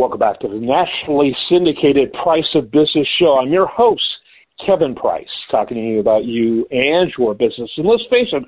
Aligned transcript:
Welcome 0.00 0.18
back 0.18 0.40
to 0.40 0.48
the 0.48 0.54
nationally 0.54 1.36
syndicated 1.50 2.10
Price 2.14 2.48
of 2.54 2.70
Business 2.70 3.06
show. 3.18 3.38
I'm 3.38 3.52
your 3.52 3.66
host, 3.66 4.02
Kevin 4.64 4.94
Price, 4.94 5.28
talking 5.50 5.76
to 5.76 5.82
you 5.82 6.00
about 6.00 6.24
you 6.24 6.66
and 6.70 7.12
your 7.18 7.34
business. 7.34 7.70
And 7.76 7.86
let's 7.86 8.04
face 8.08 8.28
it, 8.32 8.42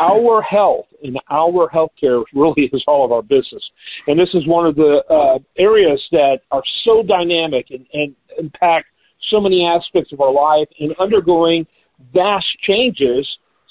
our 0.00 0.42
health 0.42 0.86
and 1.04 1.16
our 1.30 1.70
healthcare 1.70 2.24
really 2.34 2.68
is 2.72 2.82
all 2.88 3.04
of 3.04 3.12
our 3.12 3.22
business. 3.22 3.62
And 4.08 4.18
this 4.18 4.30
is 4.34 4.44
one 4.48 4.66
of 4.66 4.74
the 4.74 5.04
uh, 5.08 5.38
areas 5.56 6.04
that 6.10 6.40
are 6.50 6.64
so 6.82 7.04
dynamic 7.04 7.66
and, 7.70 7.86
and 7.92 8.16
impact 8.36 8.86
so 9.30 9.40
many 9.40 9.64
aspects 9.64 10.12
of 10.12 10.20
our 10.20 10.32
life 10.32 10.66
and 10.80 10.96
undergoing 10.98 11.64
vast 12.12 12.46
changes, 12.62 13.24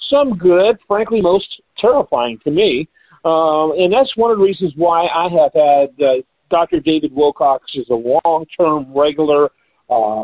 some 0.10 0.38
good, 0.38 0.78
frankly, 0.88 1.20
most 1.20 1.62
terrifying 1.78 2.40
to 2.46 2.52
me. 2.52 2.88
Um, 3.26 3.74
and 3.78 3.92
that's 3.92 4.16
one 4.16 4.32
of 4.32 4.38
the 4.38 4.46
reasons 4.46 4.72
why 4.78 5.08
I 5.08 5.28
have 5.28 5.52
had 5.54 5.90
uh, 6.02 6.22
Dr. 6.50 6.80
David 6.80 7.14
Wilcox 7.14 7.66
as 7.78 7.90
a 7.90 8.20
long-term 8.26 8.94
regular 8.96 9.50
uh, 9.90 10.24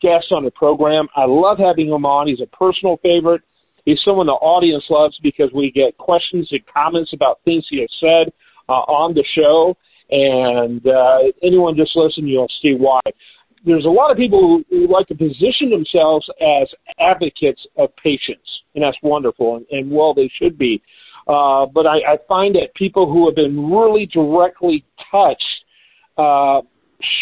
guest 0.00 0.26
on 0.30 0.44
the 0.44 0.50
program. 0.50 1.08
I 1.16 1.24
love 1.24 1.58
having 1.58 1.88
him 1.88 2.06
on. 2.06 2.28
He's 2.28 2.40
a 2.40 2.46
personal 2.46 2.98
favorite. 3.02 3.42
He's 3.84 4.00
someone 4.04 4.26
the 4.26 4.32
audience 4.32 4.84
loves 4.90 5.18
because 5.22 5.50
we 5.54 5.70
get 5.70 5.96
questions 5.96 6.48
and 6.50 6.60
comments 6.66 7.12
about 7.12 7.40
things 7.44 7.66
he 7.70 7.80
has 7.80 7.90
said 7.98 8.32
uh, 8.68 8.84
on 8.84 9.14
the 9.14 9.24
show. 9.34 9.76
And 10.10 10.86
uh, 10.86 11.18
anyone 11.42 11.76
just 11.76 11.96
listen, 11.96 12.26
you'll 12.26 12.52
see 12.62 12.74
why. 12.74 13.00
There's 13.64 13.86
a 13.86 13.90
lot 13.90 14.10
of 14.10 14.16
people 14.16 14.40
who, 14.40 14.64
who 14.70 14.92
like 14.92 15.06
to 15.08 15.14
position 15.14 15.70
themselves 15.70 16.28
as 16.40 16.68
advocates 17.00 17.66
of 17.76 17.94
patients, 17.96 18.48
and 18.74 18.84
that's 18.84 18.96
wonderful, 19.02 19.56
and, 19.56 19.66
and 19.70 19.90
well, 19.90 20.14
they 20.14 20.30
should 20.38 20.56
be. 20.56 20.80
Uh, 21.28 21.66
but 21.66 21.86
I, 21.86 21.98
I 21.98 22.18
find 22.26 22.54
that 22.54 22.74
people 22.74 23.10
who 23.10 23.26
have 23.26 23.36
been 23.36 23.70
really 23.70 24.06
directly 24.06 24.84
touched 25.10 25.44
uh, 26.16 26.62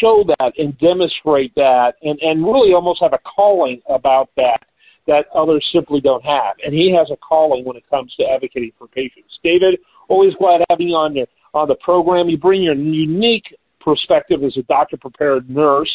show 0.00 0.24
that 0.38 0.52
and 0.58 0.78
demonstrate 0.78 1.54
that 1.56 1.94
and, 2.02 2.18
and 2.20 2.44
really 2.44 2.72
almost 2.72 3.02
have 3.02 3.12
a 3.12 3.18
calling 3.18 3.80
about 3.88 4.30
that 4.36 4.60
that 5.06 5.26
others 5.34 5.64
simply 5.72 6.00
don't 6.00 6.24
have. 6.24 6.56
And 6.64 6.74
he 6.74 6.92
has 6.94 7.10
a 7.10 7.16
calling 7.16 7.64
when 7.64 7.76
it 7.76 7.84
comes 7.88 8.14
to 8.16 8.24
advocating 8.24 8.72
for 8.78 8.88
patients. 8.88 9.38
David, 9.42 9.78
always 10.08 10.34
glad 10.34 10.62
having 10.68 10.88
you 10.88 10.96
on 10.96 11.14
the, 11.14 11.26
on 11.54 11.68
the 11.68 11.76
program. 11.76 12.28
You 12.28 12.38
bring 12.38 12.62
your 12.62 12.74
unique 12.74 13.56
perspective 13.80 14.42
as 14.42 14.56
a 14.56 14.62
doctor 14.62 14.96
prepared 14.96 15.48
nurse. 15.48 15.90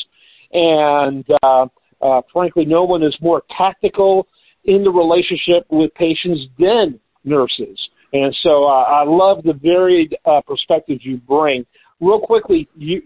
And 0.54 1.26
uh, 1.44 1.68
uh, 2.02 2.22
frankly, 2.32 2.66
no 2.66 2.84
one 2.84 3.04
is 3.04 3.16
more 3.22 3.44
tactical 3.58 4.28
in 4.66 4.84
the 4.84 4.92
relationship 4.92 5.66
with 5.70 5.94
patients 5.96 6.42
than 6.58 7.00
nurses. 7.24 7.80
And 8.14 8.36
so 8.44 8.66
uh, 8.66 8.84
I 8.84 9.04
love 9.06 9.44
the 9.44 9.54
varied 9.54 10.16
uh, 10.26 10.42
perspectives 10.46 11.02
you 11.04 11.18
bring. 11.18 11.66
Real 12.00 12.20
quickly, 12.20 12.68
you, 12.76 13.02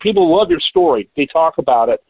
people 0.00 0.36
love 0.36 0.50
your 0.50 0.60
story. 0.60 1.08
They 1.16 1.26
talk 1.26 1.54
about 1.58 1.88
it. 1.88 2.02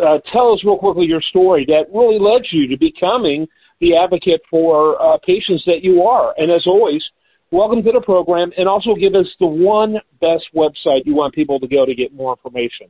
Uh, 0.00 0.18
tell 0.32 0.52
us 0.52 0.60
real 0.64 0.78
quickly 0.78 1.06
your 1.06 1.22
story 1.22 1.64
that 1.66 1.84
really 1.94 2.18
led 2.18 2.42
you 2.50 2.68
to 2.68 2.76
becoming 2.78 3.46
the 3.80 3.96
advocate 3.96 4.40
for 4.50 5.00
uh, 5.02 5.18
patients 5.26 5.62
that 5.66 5.82
you 5.82 6.02
are. 6.02 6.34
And 6.36 6.50
as 6.50 6.66
always, 6.66 7.02
welcome 7.50 7.82
to 7.82 7.92
the 7.92 8.00
program, 8.00 8.52
and 8.56 8.68
also 8.68 8.94
give 8.94 9.14
us 9.14 9.26
the 9.40 9.46
one 9.46 9.96
best 10.20 10.44
website 10.54 11.04
you 11.04 11.14
want 11.14 11.34
people 11.34 11.58
to 11.58 11.66
go 11.66 11.84
to 11.84 11.94
get 11.94 12.14
more 12.14 12.32
information. 12.32 12.88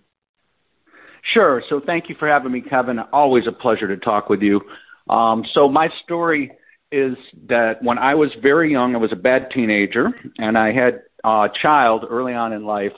Sure. 1.33 1.62
So 1.69 1.81
thank 1.84 2.09
you 2.09 2.17
for 2.19 2.28
having 2.28 2.53
me, 2.53 2.61
Kevin. 2.61 2.98
Always 3.12 3.47
a 3.47 3.53
pleasure 3.53 3.89
to 3.89 3.97
talk 3.97 4.28
with 4.28 4.43
you. 4.43 4.61
Um, 5.09 5.45
so 5.55 5.69
my 5.69 5.89
story 6.05 6.53
is 6.93 7.17
that 7.49 7.83
when 7.83 7.99
I 7.99 8.15
was 8.15 8.31
very 8.43 8.71
young, 8.71 8.95
I 8.95 8.99
was 8.99 9.13
a 9.13 9.17
bad 9.17 9.51
teenager, 9.53 10.09
and 10.39 10.59
I 10.59 10.73
had 10.73 11.03
a 11.25 11.49
child 11.63 12.05
early 12.09 12.35
on 12.35 12.53
in 12.53 12.65
life. 12.65 12.93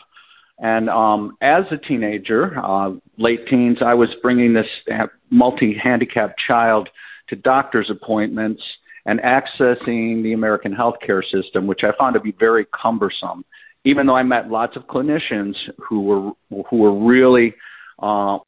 And 0.59 0.89
um, 0.89 1.37
as 1.41 1.65
a 1.71 1.77
teenager, 1.77 2.59
uh, 2.59 2.93
late 3.19 3.47
teens, 3.49 3.79
I 3.85 3.95
was 3.95 4.09
bringing 4.23 4.53
this 4.53 4.67
multi 5.31 5.75
handicapped 5.75 6.41
child 6.47 6.89
to 7.29 7.37
doctor's 7.37 7.91
appointments 7.91 8.63
and 9.07 9.21
accessing 9.21 10.23
the 10.23 10.33
American 10.33 10.75
healthcare 10.75 11.23
system, 11.31 11.67
which 11.67 11.81
I 11.83 11.91
found 11.99 12.15
to 12.15 12.21
be 12.21 12.33
very 12.39 12.67
cumbersome. 12.67 13.45
Even 13.85 14.07
though 14.07 14.15
I 14.15 14.23
met 14.23 14.49
lots 14.49 14.77
of 14.77 14.85
clinicians 14.85 15.55
who 15.79 16.03
were 16.03 16.63
who 16.71 16.77
were 16.77 16.95
really 16.95 17.55
uh, 17.99 18.39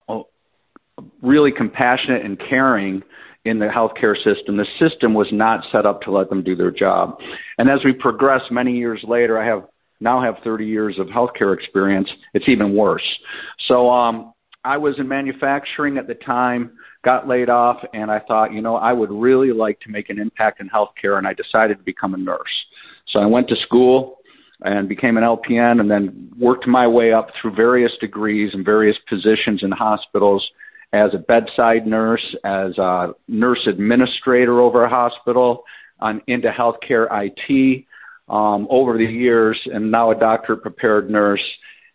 really 1.23 1.51
compassionate 1.51 2.25
and 2.25 2.39
caring 2.39 3.03
in 3.45 3.59
the 3.59 3.67
healthcare 3.67 4.17
system. 4.17 4.57
The 4.57 4.67
system 4.79 5.15
was 5.15 5.29
not 5.31 5.65
set 5.71 5.87
up 5.87 6.01
to 6.03 6.11
let 6.11 6.29
them 6.29 6.43
do 6.43 6.57
their 6.57 6.71
job. 6.71 7.19
And 7.59 7.69
as 7.69 7.81
we 7.85 7.93
progress 7.93 8.43
many 8.51 8.77
years 8.77 9.01
later, 9.07 9.39
I 9.39 9.47
have 9.47 9.65
now 10.01 10.21
have 10.23 10.37
30 10.43 10.67
years 10.67 10.99
of 10.99 11.07
healthcare 11.09 11.55
experience. 11.55 12.09
It's 12.33 12.49
even 12.49 12.75
worse. 12.75 13.05
So 13.69 13.91
um, 13.91 14.33
I 14.65 14.77
was 14.77 14.99
in 14.99 15.07
manufacturing 15.07 15.99
at 15.99 16.07
the 16.07 16.15
time, 16.15 16.73
got 17.05 17.29
laid 17.29 17.49
off, 17.51 17.79
and 17.93 18.11
I 18.11 18.21
thought, 18.21 18.53
you 18.53 18.63
know, 18.63 18.77
I 18.77 18.93
would 18.93 19.11
really 19.11 19.53
like 19.53 19.79
to 19.81 19.91
make 19.91 20.11
an 20.11 20.19
impact 20.19 20.61
in 20.61 20.69
healthcare, 20.69 21.19
and 21.19 21.27
I 21.27 21.35
decided 21.35 21.79
to 21.79 21.85
become 21.85 22.15
a 22.15 22.19
nurse. 22.19 22.41
So 23.13 23.21
I 23.21 23.27
went 23.27 23.49
to 23.49 23.57
school 23.57 24.19
and 24.63 24.89
became 24.89 25.17
an 25.17 25.25
LPN, 25.25 25.81
and 25.81 25.91
then 25.91 26.33
worked 26.39 26.67
my 26.67 26.87
way 26.87 27.13
up 27.13 27.29
through 27.41 27.55
various 27.55 27.93
degrees 28.01 28.51
and 28.55 28.65
various 28.65 28.97
positions 29.09 29.63
in 29.63 29.71
hospitals 29.71 30.43
as 30.95 31.13
a 31.13 31.19
bedside 31.19 31.89
nurse, 31.89 32.25
as 32.45 32.79
a 32.79 33.15
nurse 33.27 33.67
administrator 33.67 34.61
over 34.61 34.85
a 34.85 34.89
hospital, 34.89 35.65
on 35.99 36.23
into 36.29 36.49
healthcare 36.51 37.09
IT 37.11 37.85
um, 38.29 38.69
over 38.71 38.97
the 38.97 39.05
years, 39.05 39.59
and 39.73 39.91
now 39.91 40.13
a 40.13 40.15
doctor 40.15 40.55
prepared 40.55 41.11
nurse. 41.11 41.43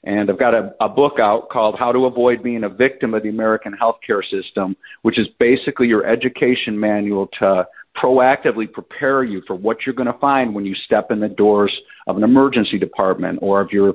And 0.04 0.30
I've 0.30 0.40
got 0.40 0.54
a, 0.54 0.74
a 0.82 0.90
book 0.90 1.20
out 1.20 1.50
called 1.50 1.78
How 1.80 1.94
to 1.94 2.06
Avoid 2.06 2.44
Being 2.44 2.66
a 2.66 2.70
Victim 2.70 3.14
of 3.14 3.24
the 3.24 3.30
American 3.30 3.74
Healthcare 3.74 4.22
System, 4.30 4.76
which 5.04 5.18
is 5.18 5.28
basically 5.40 5.88
your 5.88 6.06
education 6.06 6.78
manual 6.78 7.28
to 7.40 7.66
proactively 8.02 8.72
prepare 8.72 9.24
you 9.24 9.42
for 9.48 9.56
what 9.56 9.78
you're 9.86 9.96
going 9.96 10.12
to 10.12 10.20
find 10.20 10.54
when 10.54 10.66
you 10.66 10.76
step 10.86 11.12
in 11.12 11.22
the 11.22 11.30
doors 11.30 11.72
of 12.08 12.18
an 12.18 12.24
emergency 12.24 12.78
department 12.78 13.40
or 13.42 13.62
if 13.62 13.72
you're 13.72 13.94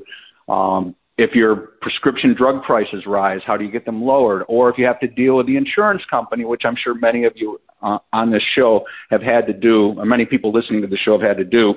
um, 0.48 0.94
if 1.16 1.34
your 1.34 1.56
prescription 1.80 2.34
drug 2.34 2.62
prices 2.64 3.04
rise, 3.06 3.40
how 3.46 3.56
do 3.56 3.64
you 3.64 3.70
get 3.70 3.84
them 3.84 4.02
lowered? 4.02 4.44
Or 4.48 4.68
if 4.68 4.78
you 4.78 4.86
have 4.86 4.98
to 5.00 5.06
deal 5.06 5.36
with 5.36 5.46
the 5.46 5.56
insurance 5.56 6.02
company, 6.10 6.44
which 6.44 6.62
I'm 6.64 6.76
sure 6.76 6.94
many 6.94 7.24
of 7.24 7.34
you 7.36 7.60
uh, 7.82 7.98
on 8.12 8.30
this 8.30 8.42
show 8.56 8.84
have 9.10 9.22
had 9.22 9.46
to 9.46 9.52
do, 9.52 9.94
or 9.96 10.04
many 10.04 10.24
people 10.24 10.52
listening 10.52 10.82
to 10.82 10.88
the 10.88 10.96
show 10.96 11.12
have 11.12 11.28
had 11.28 11.36
to 11.36 11.44
do. 11.44 11.74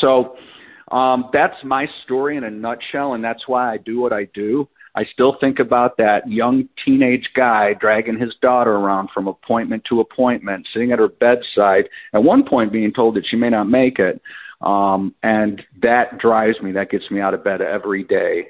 So 0.00 0.36
um, 0.90 1.30
that's 1.32 1.56
my 1.64 1.86
story 2.04 2.36
in 2.36 2.44
a 2.44 2.50
nutshell, 2.50 3.14
and 3.14 3.22
that's 3.22 3.46
why 3.46 3.72
I 3.72 3.76
do 3.76 4.00
what 4.00 4.12
I 4.12 4.24
do. 4.32 4.68
I 4.94 5.04
still 5.12 5.36
think 5.38 5.58
about 5.58 5.98
that 5.98 6.26
young 6.26 6.70
teenage 6.82 7.28
guy 7.34 7.74
dragging 7.74 8.18
his 8.18 8.32
daughter 8.40 8.72
around 8.72 9.10
from 9.12 9.28
appointment 9.28 9.84
to 9.90 10.00
appointment, 10.00 10.66
sitting 10.72 10.92
at 10.92 10.98
her 10.98 11.08
bedside, 11.08 11.90
at 12.14 12.22
one 12.22 12.44
point 12.44 12.72
being 12.72 12.94
told 12.94 13.16
that 13.16 13.26
she 13.26 13.36
may 13.36 13.50
not 13.50 13.64
make 13.64 13.98
it. 13.98 14.22
Um, 14.60 15.14
and 15.22 15.62
that 15.82 16.18
drives 16.18 16.60
me, 16.60 16.72
that 16.72 16.90
gets 16.90 17.08
me 17.10 17.20
out 17.20 17.32
of 17.34 17.44
bed 17.44 17.60
every 17.60 18.02
day. 18.04 18.48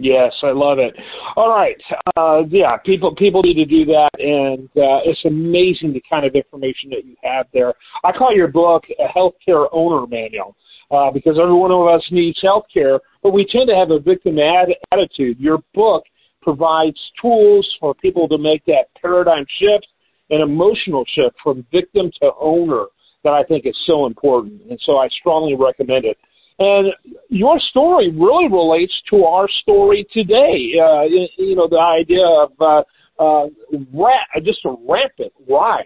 Yes, 0.00 0.32
I 0.44 0.52
love 0.52 0.78
it. 0.78 0.94
All 1.34 1.48
right, 1.48 1.76
uh, 2.16 2.42
yeah, 2.48 2.76
people 2.76 3.16
people 3.16 3.42
need 3.42 3.54
to 3.54 3.64
do 3.64 3.84
that, 3.86 4.10
and 4.20 4.68
uh, 4.68 5.02
it's 5.04 5.24
amazing 5.24 5.92
the 5.92 6.02
kind 6.08 6.24
of 6.24 6.36
information 6.36 6.88
that 6.90 7.04
you 7.04 7.16
have 7.24 7.46
there. 7.52 7.74
I 8.04 8.12
call 8.12 8.32
your 8.32 8.46
book 8.46 8.84
a 9.00 9.08
healthcare 9.08 9.66
owner 9.72 10.06
manual 10.06 10.54
uh, 10.92 11.10
because 11.10 11.36
every 11.36 11.52
one 11.54 11.72
of 11.72 11.88
us 11.88 12.06
needs 12.12 12.38
healthcare, 12.40 13.00
but 13.24 13.32
we 13.32 13.44
tend 13.44 13.68
to 13.70 13.74
have 13.74 13.90
a 13.90 13.98
victim 13.98 14.38
ad- 14.38 14.68
attitude. 14.92 15.40
Your 15.40 15.58
book 15.74 16.04
provides 16.42 16.98
tools 17.20 17.68
for 17.80 17.92
people 17.96 18.28
to 18.28 18.38
make 18.38 18.64
that 18.66 18.94
paradigm 19.02 19.46
shift, 19.58 19.88
an 20.30 20.40
emotional 20.42 21.04
shift 21.12 21.34
from 21.42 21.66
victim 21.72 22.12
to 22.22 22.30
owner 22.40 22.84
that 23.24 23.32
I 23.32 23.42
think 23.42 23.66
is 23.66 23.76
so 23.84 24.06
important, 24.06 24.62
and 24.70 24.78
so 24.84 24.98
I 24.98 25.08
strongly 25.08 25.56
recommend 25.56 26.04
it. 26.04 26.18
And 26.60 26.92
your 27.28 27.58
story 27.60 28.10
really 28.10 28.48
relates 28.48 28.94
to 29.10 29.24
our 29.24 29.48
story 29.62 30.06
today. 30.12 30.72
Uh, 30.80 31.02
you, 31.02 31.28
you 31.36 31.54
know, 31.54 31.68
the 31.68 31.78
idea 31.78 32.26
of 32.26 32.52
uh, 32.60 32.82
uh, 33.22 33.46
ra- 33.92 34.40
just 34.42 34.64
a 34.64 34.74
rampant 34.88 35.32
rise 35.48 35.84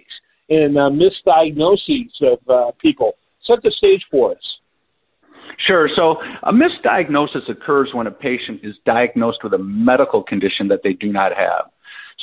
in 0.48 0.76
uh, 0.76 0.88
misdiagnoses 0.90 2.10
of 2.22 2.38
uh, 2.48 2.70
people. 2.80 3.12
Set 3.42 3.62
the 3.62 3.70
stage 3.70 4.04
for 4.10 4.32
us. 4.32 4.58
Sure. 5.66 5.88
So 5.94 6.16
a 6.44 6.52
misdiagnosis 6.52 7.48
occurs 7.48 7.90
when 7.92 8.06
a 8.06 8.10
patient 8.10 8.60
is 8.62 8.76
diagnosed 8.86 9.40
with 9.42 9.54
a 9.54 9.58
medical 9.58 10.22
condition 10.22 10.68
that 10.68 10.80
they 10.82 10.92
do 10.92 11.12
not 11.12 11.32
have. 11.36 11.70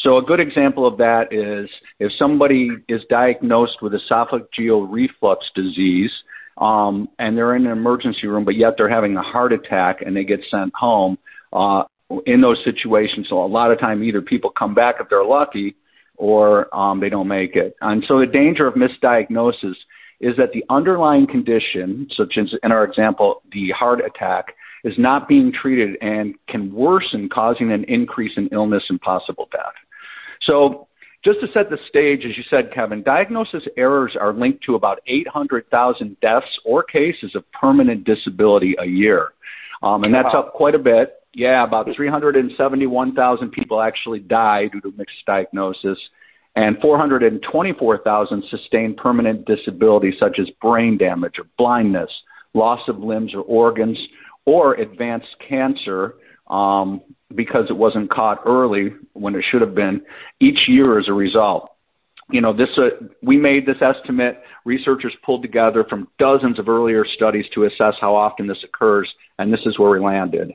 So 0.04 0.18
a 0.18 0.21
good 0.21 0.39
example 0.39 0.88
of 0.88 0.98
that 0.98 1.33
is 1.33 1.69
if 2.00 2.12
somebody 2.18 2.69
is 2.88 3.01
diagnosed 3.10 3.81
with 3.81 3.94
esophageal 3.94 4.88
reflux 4.89 5.45
disease 5.56 6.12
um, 6.60 7.10
and 7.20 7.38
they're 7.38 7.56
in 7.56 7.66
an 7.66 7.72
emergency 7.72 8.28
room, 8.28 8.46
but 8.46 8.56
yet 8.56 8.76
they're 8.78 8.90
having 8.90 9.18
a 9.18 9.22
heart 9.22 9.54
attack 9.54 10.02
and 10.02 10.16
they 10.16 10.24
get 10.24 10.42
sent 10.50 10.74
home. 10.76 11.18
Uh, 11.52 11.84
in 12.26 12.42
those 12.42 12.58
situations, 12.64 13.28
so 13.30 13.44
a 13.44 13.46
lot 13.46 13.72
of 13.72 13.80
time 13.80 14.04
either 14.04 14.22
people 14.22 14.50
come 14.50 14.74
back 14.74 14.96
if 15.00 15.08
they're 15.10 15.24
lucky, 15.24 15.76
or 16.20 16.74
um, 16.76 17.00
they 17.00 17.10
don't 17.10 17.28
make 17.28 17.56
it. 17.56 17.76
And 17.82 18.04
so 18.08 18.20
the 18.20 18.26
danger 18.26 18.68
of 18.68 18.76
misdiagnosis 18.76 19.76
is 20.20 20.36
that 20.38 20.52
the 20.54 20.64
underlying 20.70 21.26
condition, 21.26 22.08
such 22.16 22.38
as 22.38 22.54
in 22.62 22.72
our 22.72 22.84
example, 22.84 23.42
the 23.52 23.70
heart 23.70 24.02
attack, 24.06 24.54
is 24.84 24.94
not 24.98 25.28
being 25.28 25.52
treated 25.52 25.98
and 26.02 26.36
can 26.48 26.74
worsen, 26.74 27.30
causing 27.30 27.72
an 27.72 27.86
increase 27.86 28.34
in 28.38 28.50
illness 28.52 28.84
and 28.90 29.00
possible 29.02 29.48
death. 29.52 29.74
So, 30.42 30.88
just 31.24 31.42
to 31.42 31.48
set 31.54 31.69
the 31.69 31.77
stage, 31.89 32.24
as 32.25 32.38
you 32.38 32.44
said, 32.50 32.71
Kevin, 32.74 33.04
diagnosis 33.04 33.63
errors 33.75 34.16
are 34.19 34.33
linked 34.33 34.63
to 34.63 34.75
about 34.75 35.00
800,000 35.06 36.19
deaths 36.21 36.45
or 36.63 36.83
cases 36.83 37.36
of 37.36 37.44
permanent 37.51 38.06
disability 38.06 38.75
a 38.80 38.86
year. 38.86 39.33
Um, 39.83 40.04
and 40.04 40.13
that's 40.13 40.33
up 40.33 40.54
quite 40.54 40.75
a 40.75 40.80
bit. 40.80 41.16
Yeah, 41.33 41.63
about 41.63 41.88
371,000 41.95 43.51
people 43.51 43.81
actually 43.81 44.19
die 44.19 44.68
due 44.68 44.81
to 44.81 44.94
mixed 44.98 45.18
diagnosis, 45.27 45.98
and 46.56 46.77
424,000 46.81 48.44
sustain 48.50 48.95
permanent 48.95 49.45
disability 49.45 50.13
such 50.19 50.39
as 50.39 50.50
brain 50.62 50.98
damage 50.98 51.38
or 51.38 51.45
blindness, 51.57 52.10
loss 52.54 52.81
of 52.88 53.00
limbs 53.00 53.33
or 53.33 53.42
organs, 53.42 53.98
or 54.45 54.75
advanced 54.75 55.27
cancer 55.48 56.16
um, 56.50 57.01
because 57.36 57.66
it 57.69 57.78
wasn't 57.78 58.10
caught 58.10 58.42
early 58.46 58.94
when 59.13 59.36
it 59.36 59.44
should 59.50 59.62
have 59.62 59.75
been 59.75 60.01
each 60.40 60.60
year 60.68 61.00
as 61.00 61.07
a 61.07 61.13
result. 61.13 61.72
You 62.31 62.42
know, 62.42 62.54
this 62.54 62.69
uh, 62.78 63.06
we 63.24 63.38
made 63.38 63.66
this 63.66 63.81
estimate. 63.81 64.42
Researchers 64.63 65.13
pulled 65.25 65.42
together 65.42 65.84
from 65.90 66.07
dozens 66.19 66.60
of 66.60 66.69
earlier 66.69 67.04
studies 67.16 67.46
to 67.56 67.66
assess 67.66 67.96
how 68.00 68.16
often 68.16 68.46
this 68.46 68.63
occurs, 68.63 69.10
and 69.40 69.51
this 69.51 69.62
is 69.66 69.80
where 69.80 69.90
we 69.90 70.00
landed. 70.00 70.54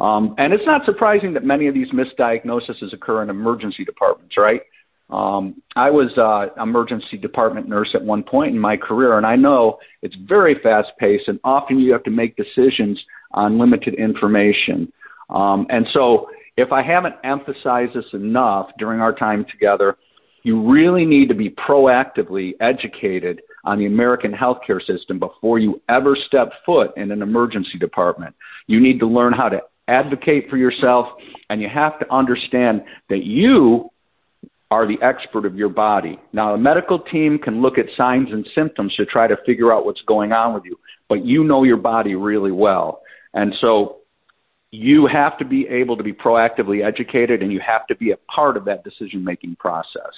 Um, 0.00 0.34
and 0.38 0.52
it's 0.52 0.66
not 0.66 0.84
surprising 0.84 1.32
that 1.34 1.44
many 1.44 1.68
of 1.68 1.74
these 1.74 1.88
misdiagnoses 1.92 2.92
occur 2.92 3.22
in 3.22 3.30
emergency 3.30 3.84
departments, 3.84 4.36
right? 4.36 4.62
Um, 5.10 5.62
I 5.76 5.90
was 5.90 6.10
uh, 6.16 6.60
emergency 6.60 7.18
department 7.18 7.68
nurse 7.68 7.90
at 7.94 8.02
one 8.02 8.22
point 8.24 8.54
in 8.54 8.58
my 8.58 8.76
career, 8.76 9.18
and 9.18 9.26
I 9.26 9.36
know 9.36 9.78
it's 10.00 10.16
very 10.26 10.56
fast 10.62 10.88
paced, 10.98 11.28
and 11.28 11.38
often 11.44 11.78
you 11.78 11.92
have 11.92 12.02
to 12.04 12.10
make 12.10 12.34
decisions 12.34 13.00
on 13.32 13.58
limited 13.58 13.94
information. 13.94 14.90
Um, 15.32 15.66
and 15.70 15.86
so, 15.92 16.28
if 16.56 16.70
I 16.70 16.82
haven't 16.82 17.14
emphasized 17.24 17.94
this 17.94 18.04
enough 18.12 18.68
during 18.78 19.00
our 19.00 19.14
time 19.14 19.46
together, 19.50 19.96
you 20.42 20.70
really 20.70 21.06
need 21.06 21.28
to 21.28 21.34
be 21.34 21.50
proactively 21.50 22.52
educated 22.60 23.40
on 23.64 23.78
the 23.78 23.86
American 23.86 24.32
healthcare 24.32 24.84
system 24.84 25.18
before 25.18 25.58
you 25.58 25.80
ever 25.88 26.16
step 26.26 26.52
foot 26.66 26.90
in 26.96 27.10
an 27.10 27.22
emergency 27.22 27.78
department. 27.78 28.34
You 28.66 28.80
need 28.80 28.98
to 29.00 29.06
learn 29.06 29.32
how 29.32 29.48
to 29.48 29.60
advocate 29.88 30.50
for 30.50 30.56
yourself, 30.56 31.08
and 31.48 31.60
you 31.62 31.68
have 31.68 31.98
to 32.00 32.12
understand 32.12 32.82
that 33.08 33.24
you 33.24 33.88
are 34.70 34.86
the 34.86 35.00
expert 35.02 35.44
of 35.44 35.54
your 35.54 35.68
body. 35.68 36.18
Now, 36.32 36.54
a 36.54 36.58
medical 36.58 36.98
team 36.98 37.38
can 37.38 37.60
look 37.60 37.78
at 37.78 37.86
signs 37.96 38.28
and 38.32 38.48
symptoms 38.54 38.94
to 38.96 39.04
try 39.04 39.26
to 39.26 39.36
figure 39.44 39.72
out 39.72 39.84
what's 39.84 40.00
going 40.02 40.32
on 40.32 40.54
with 40.54 40.64
you, 40.64 40.78
but 41.08 41.24
you 41.24 41.44
know 41.44 41.62
your 41.62 41.76
body 41.76 42.14
really 42.14 42.52
well. 42.52 43.02
And 43.34 43.54
so 43.60 43.98
you 44.72 45.06
have 45.06 45.38
to 45.38 45.44
be 45.44 45.68
able 45.68 45.96
to 45.98 46.02
be 46.02 46.12
proactively 46.12 46.84
educated 46.84 47.42
and 47.42 47.52
you 47.52 47.60
have 47.60 47.86
to 47.86 47.94
be 47.94 48.10
a 48.10 48.16
part 48.34 48.56
of 48.56 48.64
that 48.64 48.82
decision 48.82 49.22
making 49.22 49.54
process. 49.56 50.14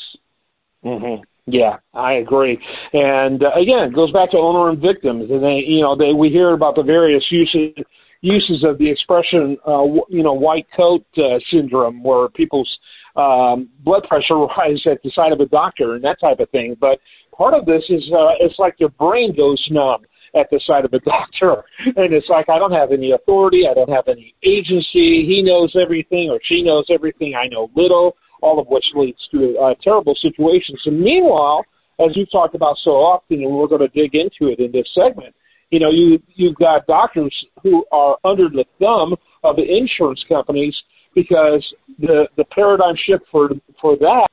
Mm-hmm. 0.85 1.23
Yeah, 1.47 1.77
I 1.93 2.15
agree. 2.15 2.59
And 2.93 3.43
uh, 3.43 3.51
again, 3.51 3.81
it 3.81 3.95
goes 3.95 4.13
back 4.13 4.31
to 4.31 4.39
owner 4.39 4.71
and 4.71 4.81
victims. 4.81 5.31
And 5.31 5.43
they, 5.43 5.63
you 5.67 5.83
know, 5.83 5.97
they 5.97 6.13
we 6.13 6.31
hear 6.31 6.53
about 6.53 6.77
the 6.77 6.83
various 6.83 7.25
uses 7.31 7.75
uses 8.23 8.65
of 8.65 8.79
the 8.79 8.91
expression, 8.91 9.59
uh, 9.69 9.85
you 10.09 10.23
know, 10.23 10.33
white 10.33 10.67
coat 10.75 11.05
uh, 11.19 11.39
syndrome, 11.51 12.03
where 12.03 12.29
people's 12.31 12.79
um, 13.17 13.69
blood 13.81 14.05
pressure 14.09 14.37
rises 14.59 14.87
at 14.91 15.03
the 15.03 15.11
sight 15.11 15.33
of 15.33 15.41
a 15.41 15.47
doctor 15.47 15.95
and 15.95 16.05
that 16.05 16.19
type 16.21 16.41
of 16.41 16.49
thing. 16.51 16.77
But 16.81 17.01
part 17.37 17.53
of 17.53 17.67
this 17.67 17.83
is 17.91 18.03
uh, 18.13 18.39
it's 18.41 18.59
like 18.59 18.77
your 18.79 18.91
brain 18.91 19.37
goes 19.37 19.63
numb 19.71 20.07
at 20.35 20.49
the 20.51 20.61
side 20.67 20.85
of 20.85 20.93
a 20.93 20.99
doctor, 21.05 21.65
and 21.85 22.13
it's 22.13 22.29
like 22.29 22.49
I 22.49 22.59
don't 22.59 22.73
have 22.73 22.93
any 22.93 23.13
authority, 23.13 23.67
I 23.71 23.75
don't 23.75 23.91
have 23.91 24.09
any 24.09 24.35
agency. 24.43 25.25
He 25.27 25.43
knows 25.45 25.75
everything 25.81 26.31
or 26.31 26.41
she 26.45 26.63
knows 26.63 26.87
everything. 26.91 27.35
I 27.35 27.47
know 27.49 27.71
little. 27.75 28.17
All 28.43 28.61
of 28.61 28.67
which 28.67 28.85
leads 28.95 29.27
to 29.31 29.57
uh, 29.57 29.75
terrible 29.83 30.15
situations. 30.21 30.79
And 30.85 31.01
meanwhile, 31.01 31.65
as 31.99 32.15
you've 32.15 32.31
talked 32.31 32.55
about 32.55 32.77
so 32.83 32.91
often, 32.91 33.43
and 33.43 33.51
we're 33.51 33.69
going 33.69 33.81
to 33.81 33.89
dig 33.89 34.15
into 34.15 34.53
it 34.53 34.59
in 34.59 34.71
this 34.71 34.87
segment, 34.95 35.35
you 35.71 35.81
know, 35.81 35.91
you 35.91 36.23
you've 36.35 36.57
got 36.57 36.87
doctors 36.87 37.35
who 37.63 37.85
are 37.91 38.17
under 38.25 38.49
the 38.49 38.65
thumb 38.79 39.15
of 39.43 39.57
the 39.57 39.65
insurance 39.65 40.23
companies 40.29 40.77
because 41.15 41.65
the 41.99 42.29
the 42.37 42.45
paradigm 42.47 42.95
shift 43.07 43.25
for 43.31 43.51
for 43.81 43.97
that 43.97 44.29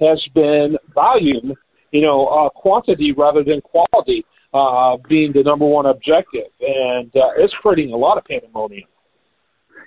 has 0.00 0.22
been 0.34 0.76
volume, 0.94 1.54
you 1.92 2.02
know, 2.02 2.26
uh, 2.26 2.48
quantity 2.48 3.12
rather 3.12 3.44
than 3.44 3.60
quality 3.60 4.24
uh, 4.52 4.96
being 5.08 5.32
the 5.32 5.42
number 5.42 5.66
one 5.66 5.86
objective, 5.86 6.50
and 6.60 7.10
uh, 7.16 7.30
it's 7.36 7.54
creating 7.60 7.92
a 7.92 7.96
lot 7.96 8.18
of 8.18 8.24
pandemonium. 8.24 8.88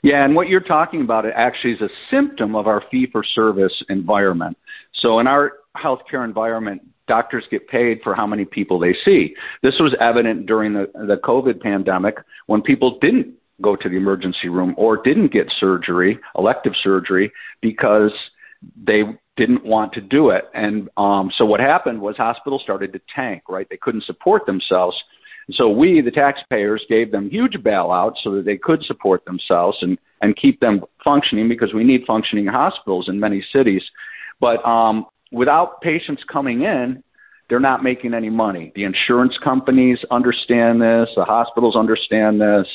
Yeah, 0.03 0.23
and 0.23 0.35
what 0.35 0.49
you're 0.49 0.59
talking 0.59 1.01
about 1.01 1.25
it 1.25 1.33
actually 1.35 1.73
is 1.73 1.81
a 1.81 1.89
symptom 2.11 2.55
of 2.55 2.67
our 2.67 2.83
fee 2.91 3.07
for 3.11 3.23
service 3.23 3.73
environment. 3.89 4.57
So 5.01 5.19
in 5.19 5.27
our 5.27 5.53
healthcare 5.75 6.23
environment, 6.23 6.81
doctors 7.07 7.43
get 7.49 7.67
paid 7.67 7.99
for 8.03 8.13
how 8.15 8.27
many 8.27 8.45
people 8.45 8.79
they 8.79 8.95
see. 9.03 9.35
This 9.63 9.75
was 9.79 9.95
evident 9.99 10.45
during 10.45 10.73
the, 10.73 10.91
the 10.93 11.17
COVID 11.23 11.59
pandemic 11.59 12.17
when 12.47 12.61
people 12.61 12.99
didn't 12.99 13.33
go 13.61 13.75
to 13.75 13.89
the 13.89 13.95
emergency 13.95 14.49
room 14.49 14.75
or 14.77 15.01
didn't 15.01 15.31
get 15.31 15.51
surgery, 15.59 16.19
elective 16.37 16.73
surgery, 16.83 17.31
because 17.61 18.11
they 18.85 19.03
didn't 19.37 19.65
want 19.65 19.93
to 19.93 20.01
do 20.01 20.29
it. 20.29 20.45
And 20.53 20.89
um, 20.97 21.31
so 21.37 21.45
what 21.45 21.59
happened 21.59 22.01
was 22.01 22.15
hospitals 22.17 22.61
started 22.61 22.93
to 22.93 23.01
tank, 23.13 23.43
right? 23.49 23.67
They 23.69 23.77
couldn't 23.77 24.05
support 24.05 24.45
themselves. 24.45 24.95
And 25.47 25.55
so 25.55 25.69
we, 25.69 26.01
the 26.01 26.11
taxpayers, 26.11 26.83
gave 26.89 27.11
them 27.11 27.29
huge 27.29 27.53
bailouts 27.53 28.15
so 28.23 28.31
that 28.35 28.45
they 28.45 28.57
could 28.57 28.83
support 28.83 29.25
themselves 29.25 29.77
and, 29.81 29.97
and 30.21 30.35
keep 30.37 30.59
them 30.59 30.83
functioning 31.03 31.49
because 31.49 31.73
we 31.73 31.83
need 31.83 32.03
functioning 32.07 32.47
hospitals 32.47 33.09
in 33.09 33.19
many 33.19 33.45
cities. 33.53 33.83
But 34.39 34.65
um, 34.65 35.05
without 35.31 35.81
patients 35.81 36.23
coming 36.31 36.61
in, 36.61 37.03
they're 37.49 37.59
not 37.59 37.83
making 37.83 38.13
any 38.13 38.29
money. 38.29 38.71
The 38.75 38.85
insurance 38.85 39.37
companies 39.43 39.99
understand 40.09 40.81
this, 40.81 41.09
the 41.15 41.25
hospitals 41.25 41.75
understand 41.75 42.41
this, 42.41 42.67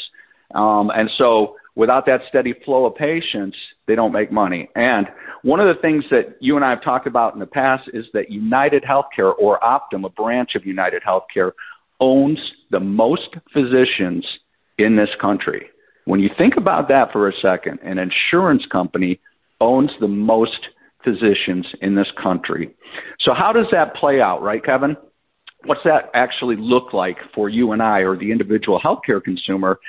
um, 0.55 0.90
and 0.95 1.11
so 1.19 1.57
without 1.81 2.05
that 2.05 2.21
steady 2.29 2.53
flow 2.63 2.85
of 2.85 2.95
patients, 2.95 3.57
they 3.87 3.95
don't 3.95 4.13
make 4.13 4.31
money. 4.31 4.69
And 4.77 5.07
one 5.41 5.61
of 5.61 5.75
the 5.75 5.81
things 5.81 6.05
that 6.11 6.37
you 6.39 6.57
and 6.57 6.63
I 6.65 6.69
have 6.69 6.85
talked 6.85 7.07
about 7.07 7.33
in 7.33 7.41
the 7.41 7.47
past 7.47 7.89
is 7.95 8.05
that 8.13 8.31
United 8.31 8.85
Healthcare 8.85 9.33
or 9.39 9.59
Optum, 9.61 10.05
a 10.05 10.11
branch 10.11 10.57
of 10.57 10.67
United 10.67 11.03
Healthcare, 11.03 11.53
owns 11.99 12.39
the 12.71 12.81
most 12.81 13.35
physicians 13.55 14.27
in 14.77 14.95
this 14.95 15.09
country. 15.23 15.69
When 16.05 16.21
you 16.21 16.29
think 16.37 16.59
about 16.59 16.87
that 16.89 17.13
for 17.13 17.31
a 17.31 17.33
second, 17.41 17.79
an 17.83 17.99
insurance 17.99 18.67
company 18.71 19.19
owns 19.63 19.91
the 20.01 20.09
most 20.09 20.61
physicians 21.03 21.67
in 21.81 21.95
this 21.95 22.09
country. 22.23 22.75
So, 23.21 23.33
how 23.33 23.55
does 23.55 23.67
that 23.73 23.95
play 23.95 24.21
out, 24.21 24.43
right, 24.43 24.63
Kevin? 24.63 24.99
What's 25.65 25.85
that 25.85 26.11
actually 26.13 26.57
look 26.57 26.93
like 26.93 27.17
for 27.35 27.49
you 27.49 27.73
and 27.73 27.83
I 27.83 28.01
or 28.01 28.19
the 28.19 28.31
individual 28.31 28.79
healthcare 28.79 29.23
consumer? 29.23 29.81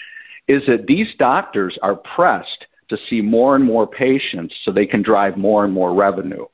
Is 0.48 0.64
that 0.68 0.86
these 0.88 1.08
doctors 1.18 1.78
are 1.82 1.96
pressed 1.96 2.66
to 2.90 2.98
see 3.10 3.22
more 3.22 3.56
and 3.56 3.64
more 3.64 3.88
patients 3.88 4.54
so 4.64 4.72
they 4.72 4.86
can 4.86 5.02
drive 5.02 5.38
more 5.38 5.64
and 5.64 5.74
more 5.74 5.94
revenue. 5.94 6.46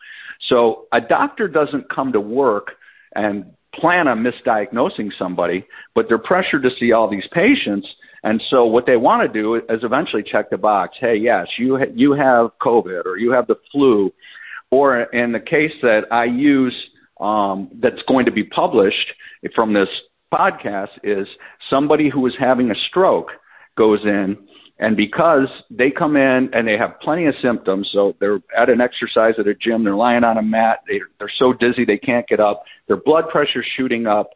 So, 0.49 0.85
a 0.93 1.01
doctor 1.01 1.47
doesn't 1.47 1.89
come 1.89 2.11
to 2.13 2.21
work 2.21 2.73
and 3.15 3.45
plan 3.73 4.07
on 4.07 4.23
misdiagnosing 4.23 5.11
somebody, 5.17 5.65
but 5.95 6.05
they're 6.07 6.17
pressured 6.17 6.63
to 6.63 6.69
see 6.79 6.91
all 6.91 7.09
these 7.09 7.27
patients. 7.31 7.87
And 8.23 8.41
so 8.49 8.65
what 8.65 8.85
they 8.85 8.97
want 8.97 9.21
to 9.21 9.41
do 9.41 9.55
is 9.55 9.83
eventually 9.83 10.23
check 10.23 10.49
the 10.49 10.57
box. 10.57 10.97
Hey, 10.99 11.15
yes, 11.15 11.47
you 11.57 11.77
ha- 11.77 11.93
you 11.93 12.13
have 12.13 12.51
COVID 12.61 13.05
or 13.05 13.17
you 13.17 13.31
have 13.31 13.47
the 13.47 13.57
flu 13.71 14.11
or 14.71 15.03
in 15.03 15.31
the 15.31 15.39
case 15.39 15.71
that 15.81 16.01
I 16.11 16.25
use 16.25 16.75
um, 17.19 17.69
that's 17.81 18.01
going 18.07 18.25
to 18.25 18.31
be 18.31 18.43
published 18.43 19.13
from 19.55 19.73
this 19.73 19.89
podcast 20.33 20.89
is 21.03 21.27
somebody 21.69 22.09
who 22.09 22.25
is 22.27 22.33
having 22.37 22.71
a 22.71 22.75
stroke 22.89 23.29
goes 23.77 24.01
in 24.03 24.37
and 24.79 24.95
because 24.95 25.47
they 25.71 25.89
come 25.89 26.15
in 26.15 26.49
and 26.53 26.67
they 26.67 26.77
have 26.77 26.99
plenty 27.01 27.25
of 27.25 27.33
symptoms, 27.41 27.89
so 27.91 28.15
they're 28.19 28.39
at 28.55 28.69
an 28.69 28.79
exercise 28.79 29.33
at 29.39 29.47
a 29.47 29.55
gym, 29.55 29.83
they're 29.83 29.95
lying 29.95 30.23
on 30.23 30.37
a 30.37 30.41
mat, 30.41 30.79
they, 30.87 31.01
they're 31.17 31.31
so 31.37 31.51
dizzy 31.51 31.83
they 31.83 31.97
can't 31.97 32.27
get 32.27 32.39
up, 32.39 32.63
their 32.87 32.97
blood 32.97 33.25
pressure's 33.31 33.65
shooting 33.75 34.05
up, 34.05 34.29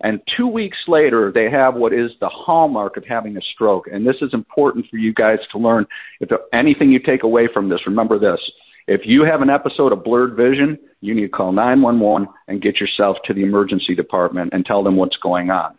and 0.00 0.20
two 0.36 0.46
weeks 0.46 0.76
later 0.86 1.32
they 1.34 1.50
have 1.50 1.74
what 1.74 1.92
is 1.92 2.12
the 2.20 2.28
hallmark 2.28 2.96
of 2.96 3.04
having 3.04 3.36
a 3.36 3.40
stroke. 3.54 3.88
And 3.92 4.06
this 4.06 4.16
is 4.22 4.32
important 4.32 4.86
for 4.88 4.98
you 4.98 5.12
guys 5.12 5.40
to 5.50 5.58
learn. 5.58 5.84
If 6.20 6.30
anything 6.52 6.90
you 6.90 7.00
take 7.00 7.24
away 7.24 7.48
from 7.52 7.68
this, 7.68 7.80
remember 7.84 8.20
this: 8.20 8.40
If 8.86 9.00
you 9.04 9.24
have 9.24 9.42
an 9.42 9.50
episode 9.50 9.92
of 9.92 10.04
blurred 10.04 10.36
vision, 10.36 10.78
you 11.00 11.16
need 11.16 11.22
to 11.22 11.28
call 11.28 11.50
911 11.50 12.28
and 12.46 12.62
get 12.62 12.78
yourself 12.78 13.16
to 13.24 13.34
the 13.34 13.42
emergency 13.42 13.96
department 13.96 14.50
and 14.52 14.64
tell 14.64 14.84
them 14.84 14.94
what's 14.94 15.16
going 15.16 15.50
on. 15.50 15.76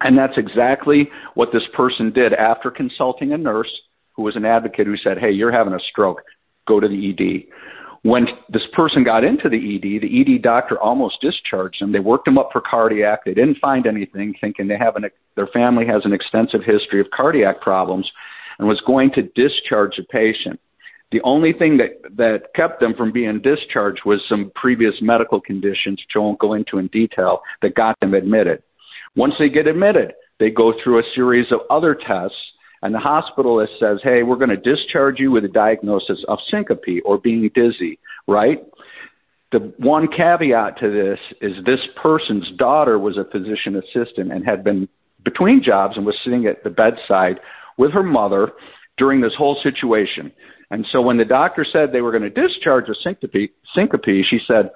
And 0.00 0.16
that's 0.16 0.36
exactly 0.36 1.08
what 1.34 1.50
this 1.52 1.62
person 1.74 2.12
did 2.12 2.34
after 2.34 2.70
consulting 2.70 3.32
a 3.32 3.38
nurse 3.38 3.70
who 4.12 4.22
was 4.22 4.36
an 4.36 4.44
advocate 4.44 4.86
who 4.86 4.96
said, 4.96 5.18
Hey, 5.18 5.30
you're 5.30 5.52
having 5.52 5.74
a 5.74 5.80
stroke. 5.90 6.22
Go 6.66 6.80
to 6.80 6.88
the 6.88 7.10
ED. 7.10 7.52
When 8.02 8.26
this 8.50 8.62
person 8.72 9.02
got 9.02 9.24
into 9.24 9.48
the 9.48 9.56
ED, 9.56 10.02
the 10.02 10.36
ED 10.36 10.42
doctor 10.42 10.80
almost 10.80 11.20
discharged 11.20 11.82
him. 11.82 11.92
They 11.92 11.98
worked 11.98 12.28
him 12.28 12.38
up 12.38 12.50
for 12.52 12.60
cardiac. 12.60 13.24
They 13.24 13.34
didn't 13.34 13.58
find 13.58 13.86
anything, 13.86 14.34
thinking 14.40 14.68
they 14.68 14.78
have 14.78 14.96
an, 14.96 15.06
their 15.34 15.48
family 15.48 15.86
has 15.86 16.02
an 16.04 16.12
extensive 16.12 16.62
history 16.64 17.00
of 17.00 17.10
cardiac 17.10 17.60
problems 17.60 18.08
and 18.58 18.68
was 18.68 18.80
going 18.86 19.10
to 19.12 19.22
discharge 19.34 19.96
the 19.96 20.04
patient. 20.04 20.60
The 21.12 21.20
only 21.22 21.52
thing 21.52 21.78
that, 21.78 22.00
that 22.16 22.54
kept 22.54 22.80
them 22.80 22.94
from 22.94 23.12
being 23.12 23.40
discharged 23.40 24.02
was 24.04 24.20
some 24.28 24.52
previous 24.54 24.94
medical 25.00 25.40
conditions, 25.40 26.00
which 26.00 26.16
I 26.16 26.18
won't 26.18 26.38
go 26.38 26.54
into 26.54 26.78
in 26.78 26.88
detail, 26.88 27.40
that 27.62 27.74
got 27.74 27.98
them 28.00 28.14
admitted. 28.14 28.62
Once 29.16 29.34
they 29.38 29.48
get 29.48 29.66
admitted, 29.66 30.12
they 30.38 30.50
go 30.50 30.74
through 30.82 30.98
a 30.98 31.02
series 31.14 31.50
of 31.50 31.60
other 31.70 31.94
tests, 31.94 32.36
and 32.82 32.94
the 32.94 32.98
hospitalist 32.98 33.78
says, 33.80 33.98
Hey, 34.02 34.22
we're 34.22 34.36
going 34.36 34.50
to 34.50 34.56
discharge 34.56 35.18
you 35.18 35.30
with 35.30 35.44
a 35.44 35.48
diagnosis 35.48 36.22
of 36.28 36.38
syncope 36.50 37.02
or 37.04 37.18
being 37.18 37.50
dizzy, 37.54 37.98
right? 38.28 38.62
The 39.52 39.72
one 39.78 40.08
caveat 40.08 40.78
to 40.80 40.90
this 40.90 41.18
is 41.40 41.64
this 41.64 41.80
person's 42.00 42.50
daughter 42.58 42.98
was 42.98 43.16
a 43.16 43.24
physician 43.24 43.76
assistant 43.76 44.32
and 44.32 44.44
had 44.44 44.62
been 44.62 44.88
between 45.24 45.62
jobs 45.62 45.96
and 45.96 46.04
was 46.04 46.16
sitting 46.22 46.46
at 46.46 46.62
the 46.62 46.70
bedside 46.70 47.40
with 47.78 47.92
her 47.92 48.02
mother 48.02 48.52
during 48.98 49.20
this 49.20 49.34
whole 49.36 49.58
situation. 49.62 50.32
And 50.70 50.86
so 50.90 51.00
when 51.00 51.16
the 51.16 51.24
doctor 51.24 51.64
said 51.70 51.92
they 51.92 52.00
were 52.00 52.10
going 52.10 52.22
to 52.22 52.48
discharge 52.48 52.88
a 52.88 52.94
syncope, 53.02 53.52
syncope, 53.74 54.24
she 54.28 54.40
said, 54.46 54.70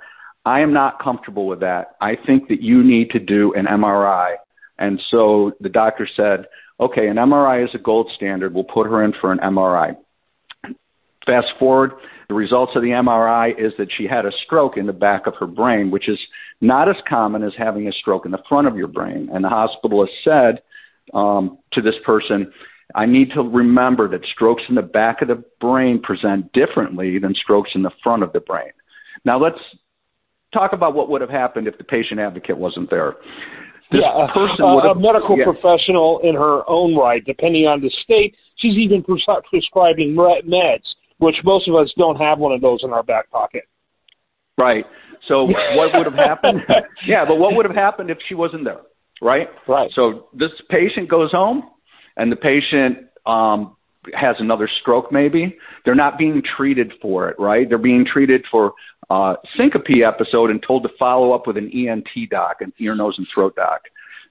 I 0.45 0.61
am 0.61 0.73
not 0.73 1.03
comfortable 1.03 1.47
with 1.47 1.61
that. 1.61 1.97
I 2.01 2.17
think 2.27 2.49
that 2.49 2.63
you 2.63 2.83
need 2.83 3.11
to 3.11 3.19
do 3.19 3.53
an 3.55 3.67
MRI. 3.67 4.37
And 4.79 5.01
so 5.11 5.53
the 5.61 5.69
doctor 5.69 6.09
said, 6.17 6.47
okay, 6.81 7.09
an 7.09 7.17
MRI 7.17 7.65
is 7.65 7.75
a 7.75 7.79
gold 7.79 8.11
standard. 8.17 8.55
We'll 8.55 8.65
put 8.65 8.87
her 8.87 9.05
in 9.05 9.13
for 9.21 9.33
an 9.33 9.39
MRI. 9.39 9.97
Fast 11.27 11.49
forward, 11.59 11.93
the 12.29 12.35
results 12.35 12.73
of 12.75 12.83
the 12.83 12.89
MRI 12.89 13.53
is 13.59 13.73
that 13.77 13.89
she 13.97 14.07
had 14.07 14.25
a 14.25 14.33
stroke 14.47 14.79
in 14.79 14.87
the 14.87 14.93
back 14.93 15.27
of 15.27 15.35
her 15.37 15.47
brain, 15.47 15.91
which 15.91 16.09
is 16.09 16.19
not 16.63 16.89
as 16.89 16.97
common 17.07 17.43
as 17.43 17.53
having 17.59 17.89
a 17.89 17.93
stroke 17.93 18.25
in 18.25 18.33
the 18.33 18.43
front 18.49 18.67
of 18.67 18.77
your 18.77 18.89
brain. 18.89 19.29
And 19.33 19.45
the 19.45 19.49
hospitalist 19.49 20.09
said 20.25 20.63
um, 21.13 21.59
to 21.73 21.83
this 21.83 21.97
person, 22.05 22.51
I 22.95 23.05
need 23.05 23.31
to 23.35 23.43
remember 23.43 24.09
that 24.09 24.25
strokes 24.33 24.63
in 24.69 24.75
the 24.75 24.83
back 24.83 25.23
of 25.23 25.29
the 25.29 25.45
brain 25.61 26.01
present 26.01 26.53
differently 26.53 27.19
than 27.19 27.35
strokes 27.35 27.71
in 27.75 27.83
the 27.83 27.93
front 28.03 28.23
of 28.23 28.33
the 28.33 28.41
brain. 28.41 28.71
Now 29.25 29.39
let's 29.39 29.61
talk 30.53 30.73
about 30.73 30.95
what 30.95 31.09
would 31.09 31.21
have 31.21 31.31
happened 31.31 31.67
if 31.67 31.79
the 31.79 31.85
patient 31.85 32.21
advocate 32.21 32.57
wasn't 32.57 32.91
there. 32.91 33.17
This 33.93 34.03
yeah, 34.05 34.27
person 34.33 34.65
a, 34.65 34.67
a 34.67 34.95
medical 34.95 35.37
yeah. 35.37 35.45
professional 35.45 36.21
in 36.23 36.35
her 36.35 36.69
own 36.69 36.95
right, 36.95 37.25
depending 37.25 37.67
on 37.67 37.81
the 37.81 37.91
state, 38.05 38.37
she's 38.57 38.75
even 38.75 39.03
pres- 39.03 39.27
prescribing 39.49 40.15
meds, 40.15 40.85
which 41.19 41.37
most 41.43 41.69
of 41.69 41.75
us 41.75 41.93
don't 41.99 42.17
have 42.17 42.39
one 42.39 42.53
of 42.53 42.61
those 42.61 42.81
in 42.85 42.93
our 42.93 43.03
back 43.03 43.29
pocket. 43.31 43.65
Right. 44.57 44.85
So 45.27 45.45
what 45.45 45.95
would 45.95 46.07
have 46.07 46.15
happened? 46.15 46.61
yeah, 47.07 47.25
but 47.25 47.37
what 47.37 47.57
would 47.57 47.67
have 47.67 47.75
happened 47.75 48.11
if 48.11 48.19
she 48.29 48.35
wasn't 48.35 48.65
there? 48.65 48.81
Right. 49.21 49.49
Right. 49.67 49.91
So 49.95 50.29
this 50.35 50.51
patient 50.69 51.09
goes 51.09 51.33
home 51.33 51.71
and 52.17 52.31
the 52.31 52.37
patient 52.37 52.99
um, 53.27 53.77
has 54.15 54.37
another 54.39 54.69
stroke, 54.81 55.13
maybe, 55.13 55.57
they're 55.85 55.95
not 55.95 56.19
being 56.19 56.43
treated 56.57 56.93
for 57.03 57.29
it, 57.29 57.37
right? 57.39 57.69
They're 57.69 57.79
being 57.79 58.05
treated 58.05 58.45
for 58.51 58.73
uh, 59.11 59.35
syncope 59.57 60.03
episode 60.05 60.51
and 60.51 60.63
told 60.63 60.85
to 60.85 60.89
follow 60.99 61.33
up 61.33 61.47
with 61.47 61.57
an 61.57 61.71
ENT 61.73 62.31
doc, 62.31 62.59
an 62.61 62.73
ear, 62.79 62.95
nose, 62.95 63.17
and 63.19 63.27
throat 63.35 63.57
doc. 63.57 63.83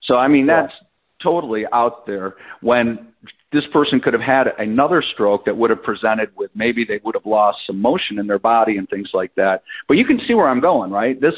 So, 0.03 0.15
I 0.15 0.27
mean, 0.27 0.47
that's 0.47 0.73
totally 1.21 1.65
out 1.73 2.07
there 2.07 2.35
when 2.61 3.07
this 3.51 3.65
person 3.73 3.99
could 3.99 4.13
have 4.13 4.21
had 4.21 4.47
another 4.57 5.03
stroke 5.13 5.45
that 5.45 5.57
would 5.57 5.69
have 5.69 5.83
presented 5.83 6.29
with 6.35 6.51
maybe 6.55 6.85
they 6.85 6.99
would 7.03 7.15
have 7.15 7.25
lost 7.25 7.57
some 7.67 7.81
motion 7.81 8.19
in 8.19 8.27
their 8.27 8.39
body 8.39 8.77
and 8.77 8.88
things 8.89 9.09
like 9.13 9.33
that. 9.35 9.63
But 9.88 9.97
you 9.97 10.05
can 10.05 10.19
see 10.27 10.33
where 10.33 10.47
I'm 10.47 10.61
going, 10.61 10.91
right? 10.91 11.19
This 11.19 11.33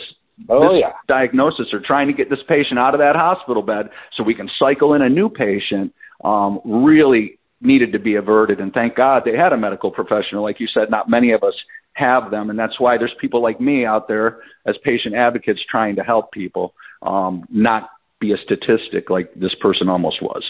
oh, 0.49 0.73
this 0.73 0.81
yeah. 0.81 0.91
diagnosis 1.07 1.67
or 1.73 1.79
trying 1.79 2.07
to 2.07 2.13
get 2.13 2.29
this 2.29 2.39
patient 2.47 2.79
out 2.79 2.93
of 2.93 2.99
that 2.99 3.15
hospital 3.15 3.63
bed 3.63 3.89
so 4.15 4.23
we 4.23 4.35
can 4.35 4.49
cycle 4.59 4.93
in 4.93 5.03
a 5.03 5.09
new 5.09 5.29
patient 5.29 5.93
um, 6.23 6.59
really 6.65 7.39
needed 7.61 7.91
to 7.93 7.99
be 7.99 8.15
averted. 8.15 8.59
And 8.59 8.73
thank 8.73 8.95
God 8.95 9.23
they 9.23 9.37
had 9.37 9.53
a 9.53 9.57
medical 9.57 9.91
professional. 9.91 10.43
Like 10.43 10.59
you 10.59 10.67
said, 10.67 10.89
not 10.89 11.09
many 11.09 11.31
of 11.31 11.43
us 11.43 11.53
have 11.93 12.31
them. 12.31 12.49
And 12.49 12.57
that's 12.57 12.79
why 12.79 12.97
there's 12.97 13.13
people 13.19 13.41
like 13.41 13.61
me 13.61 13.85
out 13.85 14.07
there 14.07 14.39
as 14.65 14.75
patient 14.83 15.15
advocates 15.15 15.61
trying 15.69 15.95
to 15.95 16.03
help 16.03 16.31
people, 16.31 16.73
um, 17.01 17.45
not 17.49 17.89
be 18.19 18.33
a 18.33 18.37
statistic 18.37 19.09
like 19.09 19.33
this 19.35 19.53
person 19.55 19.89
almost 19.89 20.21
was. 20.21 20.43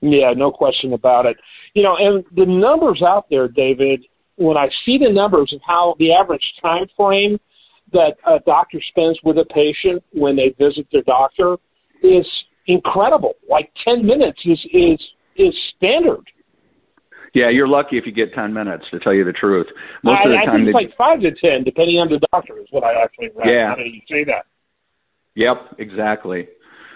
Yeah, 0.00 0.32
no 0.36 0.50
question 0.50 0.92
about 0.92 1.24
it. 1.24 1.36
You 1.72 1.82
know, 1.82 1.96
and 1.96 2.24
the 2.36 2.44
numbers 2.44 3.02
out 3.02 3.26
there, 3.30 3.48
David, 3.48 4.04
when 4.36 4.56
I 4.56 4.68
see 4.84 4.98
the 4.98 5.10
numbers 5.10 5.52
of 5.52 5.60
how 5.66 5.94
the 5.98 6.12
average 6.12 6.44
time 6.60 6.86
frame 6.96 7.38
that 7.92 8.16
a 8.26 8.40
doctor 8.44 8.80
spends 8.88 9.18
with 9.24 9.38
a 9.38 9.44
patient 9.46 10.02
when 10.12 10.36
they 10.36 10.54
visit 10.58 10.86
their 10.92 11.02
doctor 11.02 11.56
is 12.02 12.26
incredible. 12.66 13.34
Like 13.48 13.70
ten 13.84 14.04
minutes 14.04 14.40
is 14.44 14.58
is 14.72 15.00
is 15.36 15.54
standard. 15.76 16.30
Yeah, 17.34 17.48
you're 17.48 17.68
lucky 17.68 17.98
if 17.98 18.06
you 18.06 18.12
get 18.12 18.32
ten 18.32 18.52
minutes. 18.52 18.84
To 18.92 19.00
tell 19.00 19.12
you 19.12 19.24
the 19.24 19.32
truth, 19.32 19.66
most 20.04 20.20
I, 20.20 20.24
of 20.24 20.30
the 20.30 20.36
I 20.38 20.44
time 20.44 20.56
think 20.64 20.68
it's 20.68 20.74
like 20.74 20.96
five 20.96 21.20
to 21.20 21.32
ten, 21.32 21.64
depending 21.64 21.98
on 21.98 22.08
the 22.08 22.20
doctor. 22.30 22.58
Is 22.58 22.66
what 22.70 22.84
I 22.84 23.02
actually 23.02 23.30
read. 23.34 23.48
Yeah, 23.48 23.68
How 23.70 23.74
do 23.74 23.82
you 23.82 24.00
say 24.08 24.24
that? 24.24 24.46
Yep, 25.34 25.76
exactly. 25.78 26.48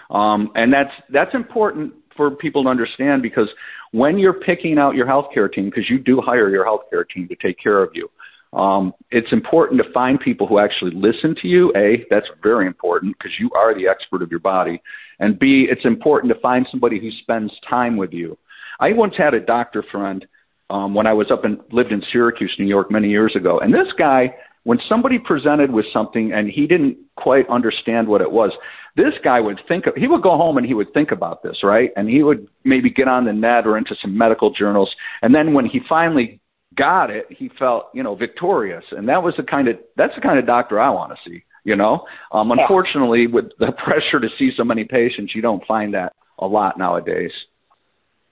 Um, 0.09 0.51
and 0.55 0.71
that's 0.71 0.93
that's 1.09 1.35
important 1.35 1.93
for 2.15 2.31
people 2.31 2.63
to 2.63 2.69
understand 2.69 3.21
because 3.21 3.49
when 3.91 4.17
you're 4.17 4.33
picking 4.33 4.77
out 4.77 4.95
your 4.95 5.05
healthcare 5.05 5.51
team, 5.51 5.65
because 5.65 5.89
you 5.89 5.99
do 5.99 6.21
hire 6.21 6.49
your 6.49 6.65
healthcare 6.65 7.03
team 7.07 7.27
to 7.27 7.35
take 7.35 7.57
care 7.59 7.83
of 7.83 7.91
you, 7.93 8.09
um, 8.53 8.93
it's 9.11 9.31
important 9.31 9.81
to 9.83 9.91
find 9.91 10.19
people 10.19 10.47
who 10.47 10.59
actually 10.59 10.91
listen 10.91 11.35
to 11.41 11.47
you. 11.47 11.71
A, 11.75 12.05
that's 12.09 12.27
very 12.41 12.65
important 12.65 13.15
because 13.17 13.33
you 13.39 13.49
are 13.55 13.75
the 13.75 13.87
expert 13.87 14.21
of 14.21 14.31
your 14.31 14.39
body. 14.39 14.81
And 15.19 15.37
B, 15.37 15.67
it's 15.69 15.85
important 15.85 16.33
to 16.33 16.39
find 16.39 16.65
somebody 16.71 16.99
who 16.99 17.11
spends 17.21 17.51
time 17.69 17.95
with 17.95 18.11
you. 18.11 18.37
I 18.79 18.93
once 18.93 19.13
had 19.17 19.33
a 19.33 19.39
doctor 19.39 19.83
friend 19.91 20.25
um, 20.69 20.93
when 20.93 21.05
I 21.05 21.13
was 21.13 21.31
up 21.31 21.45
and 21.45 21.59
lived 21.71 21.91
in 21.91 22.01
Syracuse, 22.11 22.55
New 22.57 22.65
York, 22.65 22.89
many 22.89 23.09
years 23.09 23.35
ago. 23.35 23.59
And 23.59 23.73
this 23.73 23.87
guy, 23.97 24.33
when 24.63 24.79
somebody 24.87 25.19
presented 25.19 25.71
with 25.71 25.85
something 25.91 26.31
and 26.31 26.49
he 26.49 26.65
didn't 26.65 26.97
quite 27.17 27.47
understand 27.49 28.07
what 28.07 28.21
it 28.21 28.31
was, 28.31 28.51
this 28.95 29.13
guy 29.23 29.39
would 29.39 29.59
think 29.67 29.85
of, 29.85 29.95
he 29.95 30.07
would 30.07 30.21
go 30.23 30.37
home 30.37 30.57
and 30.57 30.65
he 30.65 30.73
would 30.73 30.91
think 30.93 31.11
about 31.11 31.43
this, 31.43 31.57
right? 31.63 31.91
And 31.95 32.09
he 32.09 32.23
would 32.23 32.47
maybe 32.63 32.89
get 32.89 33.07
on 33.07 33.25
the 33.25 33.33
net 33.33 33.67
or 33.67 33.77
into 33.77 33.95
some 34.01 34.17
medical 34.17 34.51
journals. 34.51 34.89
And 35.21 35.33
then 35.33 35.53
when 35.53 35.65
he 35.65 35.81
finally 35.87 36.39
got 36.79 37.11
it, 37.11 37.25
he 37.29 37.51
felt, 37.59 37.87
you 37.93 38.01
know, 38.01 38.15
victorious. 38.15 38.83
And 38.91 39.07
that 39.09 39.21
was 39.21 39.33
the 39.37 39.43
kind 39.43 39.67
of 39.67 39.75
that's 39.97 40.15
the 40.15 40.21
kind 40.21 40.39
of 40.39 40.45
doctor 40.45 40.79
I 40.79 40.89
want 40.89 41.11
to 41.11 41.29
see, 41.29 41.43
you 41.65 41.75
know. 41.75 42.05
Um 42.31 42.51
unfortunately 42.51 43.27
with 43.27 43.45
the 43.59 43.71
pressure 43.83 44.19
to 44.19 44.29
see 44.39 44.51
so 44.55 44.63
many 44.63 44.85
patients, 44.85 45.35
you 45.35 45.41
don't 45.41 45.65
find 45.67 45.93
that 45.93 46.13
a 46.39 46.47
lot 46.47 46.77
nowadays. 46.77 47.31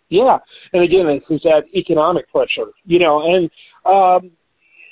Yeah. 0.10 0.38
And 0.72 0.84
again, 0.84 1.06
it's 1.08 1.44
that 1.44 1.64
economic 1.76 2.32
pressure, 2.32 2.72
you 2.86 3.00
know, 3.00 3.36
and 3.36 3.52
um 3.86 4.32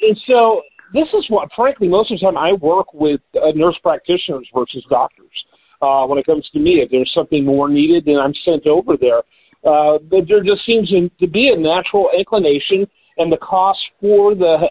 and 0.02 0.20
so 0.28 0.62
this 0.94 1.08
is 1.18 1.26
what 1.30 1.50
frankly 1.56 1.88
most 1.88 2.12
of 2.12 2.20
the 2.20 2.26
time 2.26 2.38
I 2.38 2.54
work 2.54 2.94
with 2.94 3.22
uh, 3.36 3.52
nurse 3.56 3.78
practitioners 3.82 4.48
versus 4.54 4.86
doctors. 4.90 5.46
Uh, 5.82 6.06
when 6.08 6.18
it 6.18 6.26
comes 6.26 6.50
to 6.54 6.60
me, 6.60 6.80
if 6.80 6.90
there's 6.90 7.12
something 7.14 7.44
more 7.44 7.70
needed, 7.70 8.06
then 8.06 8.18
I'm 8.18 8.34
sent 8.46 8.66
over 8.66 8.96
there. 8.98 9.22
Uh, 9.66 9.98
but 10.10 10.28
there 10.28 10.44
just 10.44 10.66
seems 10.66 10.90
to 10.90 11.28
be 11.28 11.50
a 11.50 11.58
natural 11.58 12.10
inclination 12.18 12.88
and 13.17 13.31
the 13.31 13.38
cost 13.38 13.79
for 14.00 14.36
the 14.36 14.69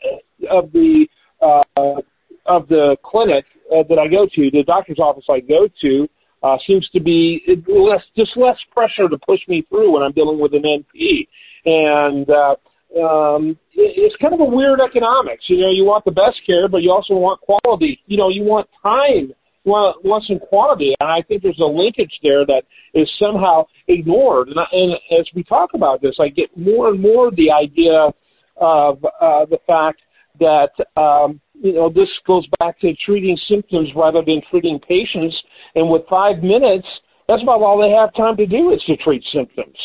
of 0.50 0.72
the 0.72 1.06
uh, 1.40 2.00
of 2.46 2.68
the 2.68 2.96
clinic 3.04 3.44
uh, 3.74 3.82
that 3.88 3.98
I 3.98 4.08
go 4.08 4.26
to, 4.26 4.50
the 4.50 4.62
doctor's 4.64 4.98
office 4.98 5.24
I 5.30 5.40
go 5.40 5.68
to, 5.80 6.08
uh, 6.42 6.58
seems 6.66 6.88
to 6.90 7.00
be 7.00 7.42
less 7.66 8.02
just 8.16 8.36
less 8.36 8.58
pressure 8.72 9.08
to 9.08 9.18
push 9.18 9.40
me 9.48 9.64
through 9.68 9.92
when 9.92 10.02
I'm 10.02 10.12
dealing 10.12 10.38
with 10.38 10.52
an 10.54 10.62
NP, 10.62 11.26
and 11.64 12.28
uh, 12.28 12.56
um, 13.02 13.58
it's 13.72 14.16
kind 14.16 14.34
of 14.34 14.40
a 14.40 14.44
weird 14.44 14.80
economics. 14.80 15.44
You 15.46 15.60
know, 15.60 15.70
you 15.70 15.84
want 15.84 16.04
the 16.04 16.10
best 16.10 16.36
care, 16.46 16.68
but 16.68 16.82
you 16.82 16.92
also 16.92 17.14
want 17.14 17.40
quality. 17.40 18.00
You 18.06 18.16
know, 18.16 18.28
you 18.28 18.44
want 18.44 18.68
time. 18.82 19.32
Well, 19.66 19.94
want 20.04 20.24
some 20.24 20.38
quality, 20.38 20.94
and 21.00 21.08
I 21.08 21.22
think 21.22 21.42
there's 21.42 21.58
a 21.58 21.64
linkage 21.64 22.12
there 22.22 22.44
that 22.44 22.64
is 22.92 23.10
somehow 23.18 23.64
ignored. 23.88 24.48
And, 24.48 24.60
I, 24.60 24.66
and 24.72 24.92
as 25.18 25.26
we 25.34 25.42
talk 25.42 25.70
about 25.72 26.02
this, 26.02 26.16
I 26.20 26.28
get 26.28 26.54
more 26.54 26.90
and 26.90 27.00
more 27.00 27.30
the 27.30 27.50
idea 27.50 28.12
of 28.56 29.04
uh, 29.04 29.46
the 29.46 29.58
fact 29.66 30.00
that 30.40 30.70
um, 31.00 31.40
you 31.54 31.74
know 31.74 31.88
this 31.88 32.08
goes 32.26 32.46
back 32.58 32.80
to 32.80 32.94
treating 33.04 33.36
symptoms 33.48 33.90
rather 33.94 34.22
than 34.24 34.42
treating 34.50 34.78
patients. 34.80 35.36
And 35.74 35.88
with 35.88 36.02
five 36.08 36.42
minutes, 36.42 36.86
that's 37.28 37.42
about 37.42 37.62
all 37.62 37.80
they 37.80 37.90
have 37.90 38.14
time 38.14 38.36
to 38.36 38.46
do 38.46 38.72
is 38.72 38.82
to 38.86 38.96
treat 38.96 39.24
symptoms. 39.32 39.76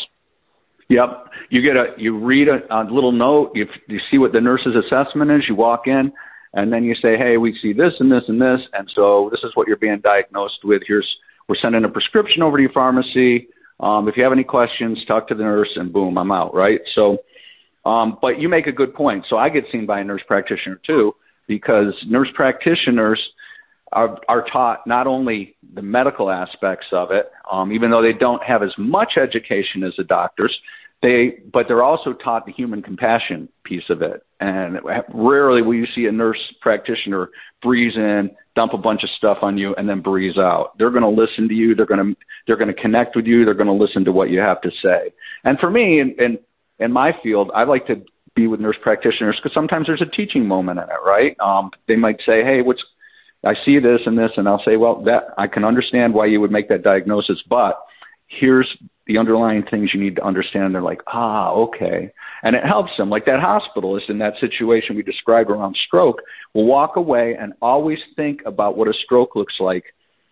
Yep. 0.88 1.26
You 1.50 1.62
get 1.62 1.76
a 1.76 1.94
you 1.96 2.18
read 2.18 2.48
a, 2.48 2.60
a 2.74 2.82
little 2.90 3.12
note. 3.12 3.52
You 3.54 3.66
you 3.86 4.00
see 4.10 4.18
what 4.18 4.32
the 4.32 4.40
nurse's 4.40 4.74
assessment 4.74 5.30
is. 5.30 5.44
You 5.48 5.54
walk 5.54 5.86
in, 5.86 6.12
and 6.54 6.72
then 6.72 6.84
you 6.84 6.94
say, 6.96 7.16
"Hey, 7.16 7.36
we 7.36 7.56
see 7.62 7.72
this 7.72 7.94
and 8.00 8.10
this 8.10 8.24
and 8.26 8.40
this, 8.40 8.60
and 8.72 8.90
so 8.94 9.28
this 9.30 9.40
is 9.44 9.52
what 9.54 9.68
you're 9.68 9.76
being 9.76 10.00
diagnosed 10.00 10.58
with. 10.64 10.82
Here's 10.86 11.06
we're 11.48 11.56
sending 11.56 11.84
a 11.84 11.88
prescription 11.88 12.42
over 12.42 12.56
to 12.56 12.62
your 12.62 12.72
pharmacy. 12.72 13.48
Um, 13.80 14.08
if 14.08 14.16
you 14.16 14.22
have 14.22 14.32
any 14.32 14.44
questions, 14.44 15.02
talk 15.06 15.26
to 15.28 15.34
the 15.34 15.42
nurse, 15.42 15.70
and 15.76 15.92
boom, 15.92 16.18
I'm 16.18 16.30
out. 16.30 16.54
Right. 16.54 16.80
So, 16.94 17.18
um, 17.84 18.18
but 18.20 18.40
you 18.40 18.48
make 18.48 18.66
a 18.66 18.72
good 18.72 18.94
point. 18.94 19.24
So 19.28 19.38
I 19.38 19.48
get 19.48 19.64
seen 19.72 19.86
by 19.86 20.00
a 20.00 20.04
nurse 20.04 20.22
practitioner 20.26 20.80
too, 20.86 21.14
because 21.46 21.94
nurse 22.06 22.28
practitioners 22.34 23.20
are, 23.92 24.18
are 24.28 24.44
taught 24.52 24.86
not 24.86 25.06
only 25.06 25.56
the 25.74 25.82
medical 25.82 26.30
aspects 26.30 26.86
of 26.92 27.10
it, 27.10 27.30
um, 27.50 27.72
even 27.72 27.90
though 27.90 28.02
they 28.02 28.12
don't 28.12 28.42
have 28.42 28.62
as 28.62 28.72
much 28.78 29.14
education 29.16 29.82
as 29.82 29.92
the 29.96 30.04
doctors, 30.04 30.56
they 31.02 31.38
but 31.52 31.66
they're 31.66 31.82
also 31.82 32.12
taught 32.12 32.44
the 32.44 32.52
human 32.52 32.82
compassion 32.82 33.48
piece 33.64 33.88
of 33.88 34.02
it. 34.02 34.22
And 34.40 34.78
rarely 35.12 35.62
will 35.62 35.74
you 35.74 35.86
see 35.94 36.06
a 36.06 36.12
nurse 36.12 36.38
practitioner 36.60 37.30
breeze 37.62 37.96
in, 37.96 38.30
dump 38.54 38.74
a 38.74 38.78
bunch 38.78 39.02
of 39.02 39.10
stuff 39.16 39.38
on 39.42 39.56
you, 39.56 39.74
and 39.76 39.88
then 39.88 40.00
breeze 40.02 40.36
out. 40.36 40.76
They're 40.78 40.90
going 40.90 41.02
to 41.02 41.08
listen 41.08 41.48
to 41.48 41.54
you. 41.54 41.74
They're 41.74 41.86
going 41.86 42.14
to 42.14 42.20
they're 42.46 42.56
going 42.56 42.74
to 42.74 42.80
connect 42.80 43.16
with 43.16 43.26
you. 43.26 43.44
They're 43.44 43.54
going 43.54 43.66
to 43.66 43.72
listen 43.72 44.04
to 44.04 44.12
what 44.12 44.30
you 44.30 44.40
have 44.40 44.60
to 44.60 44.70
say. 44.82 45.10
And 45.44 45.58
for 45.58 45.70
me, 45.70 46.00
in 46.00 46.14
in, 46.18 46.38
in 46.80 46.92
my 46.92 47.12
field, 47.22 47.50
I 47.54 47.64
like 47.64 47.86
to 47.86 48.02
be 48.34 48.46
with 48.46 48.60
nurse 48.60 48.76
practitioners 48.82 49.36
because 49.36 49.54
sometimes 49.54 49.86
there's 49.86 50.02
a 50.02 50.06
teaching 50.06 50.46
moment 50.46 50.78
in 50.78 50.84
it, 50.84 51.00
right? 51.04 51.36
Um, 51.40 51.70
they 51.88 51.96
might 51.96 52.20
say, 52.24 52.42
"Hey, 52.42 52.62
what's 52.62 52.82
I 53.44 53.54
see 53.64 53.78
this 53.78 54.00
and 54.04 54.18
this, 54.18 54.32
and 54.36 54.48
I'll 54.48 54.62
say, 54.64 54.76
well, 54.76 55.02
that 55.04 55.34
I 55.38 55.46
can 55.46 55.64
understand 55.64 56.12
why 56.12 56.26
you 56.26 56.40
would 56.40 56.50
make 56.50 56.68
that 56.68 56.82
diagnosis, 56.82 57.42
but 57.48 57.80
here's 58.26 58.68
the 59.06 59.16
underlying 59.18 59.64
things 59.64 59.90
you 59.94 60.00
need 60.00 60.16
to 60.16 60.24
understand. 60.24 60.66
And 60.66 60.74
they're 60.74 60.82
like, 60.82 61.00
ah, 61.06 61.50
okay. 61.52 62.12
And 62.42 62.54
it 62.54 62.64
helps 62.64 62.96
them. 62.96 63.10
Like 63.10 63.24
that 63.26 63.40
hospitalist 63.40 64.10
in 64.10 64.18
that 64.18 64.34
situation 64.40 64.94
we 64.94 65.02
described 65.02 65.50
around 65.50 65.76
stroke 65.86 66.20
will 66.54 66.66
walk 66.66 66.96
away 66.96 67.36
and 67.40 67.54
always 67.62 67.98
think 68.14 68.40
about 68.44 68.76
what 68.76 68.88
a 68.88 68.94
stroke 69.04 69.34
looks 69.34 69.54
like 69.58 69.84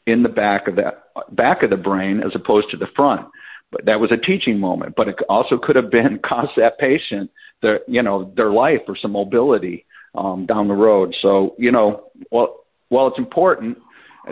in 0.07 0.23
the 0.23 0.29
back 0.29 0.69
of 0.69 0.77
that 0.77 1.05
back 1.33 1.63
of 1.63 1.71
the 1.71 1.77
brain 1.77 2.23
as 2.25 2.33
opposed 2.35 2.71
to 2.71 2.77
the 2.77 2.87
front. 2.95 3.27
But 3.71 3.85
that 3.85 4.01
was 4.01 4.11
a 4.13 4.17
teaching 4.17 4.59
moment. 4.59 4.95
But 4.97 5.09
it 5.09 5.17
also 5.29 5.59
could 5.59 5.77
have 5.77 5.91
been 5.91 6.19
cost 6.25 6.53
that 6.57 6.79
patient 6.79 7.31
their 7.63 7.81
you 7.87 8.03
know 8.03 8.33
their 8.37 8.51
life 8.51 8.81
or 8.87 8.97
some 8.97 9.13
mobility 9.13 9.85
um, 10.15 10.47
down 10.47 10.69
the 10.69 10.75
road. 10.75 11.15
So 11.21 11.55
you 11.59 11.73
know, 11.73 12.05
well, 12.31 12.65
while 12.89 13.09
it's 13.09 13.19
important 13.19 13.79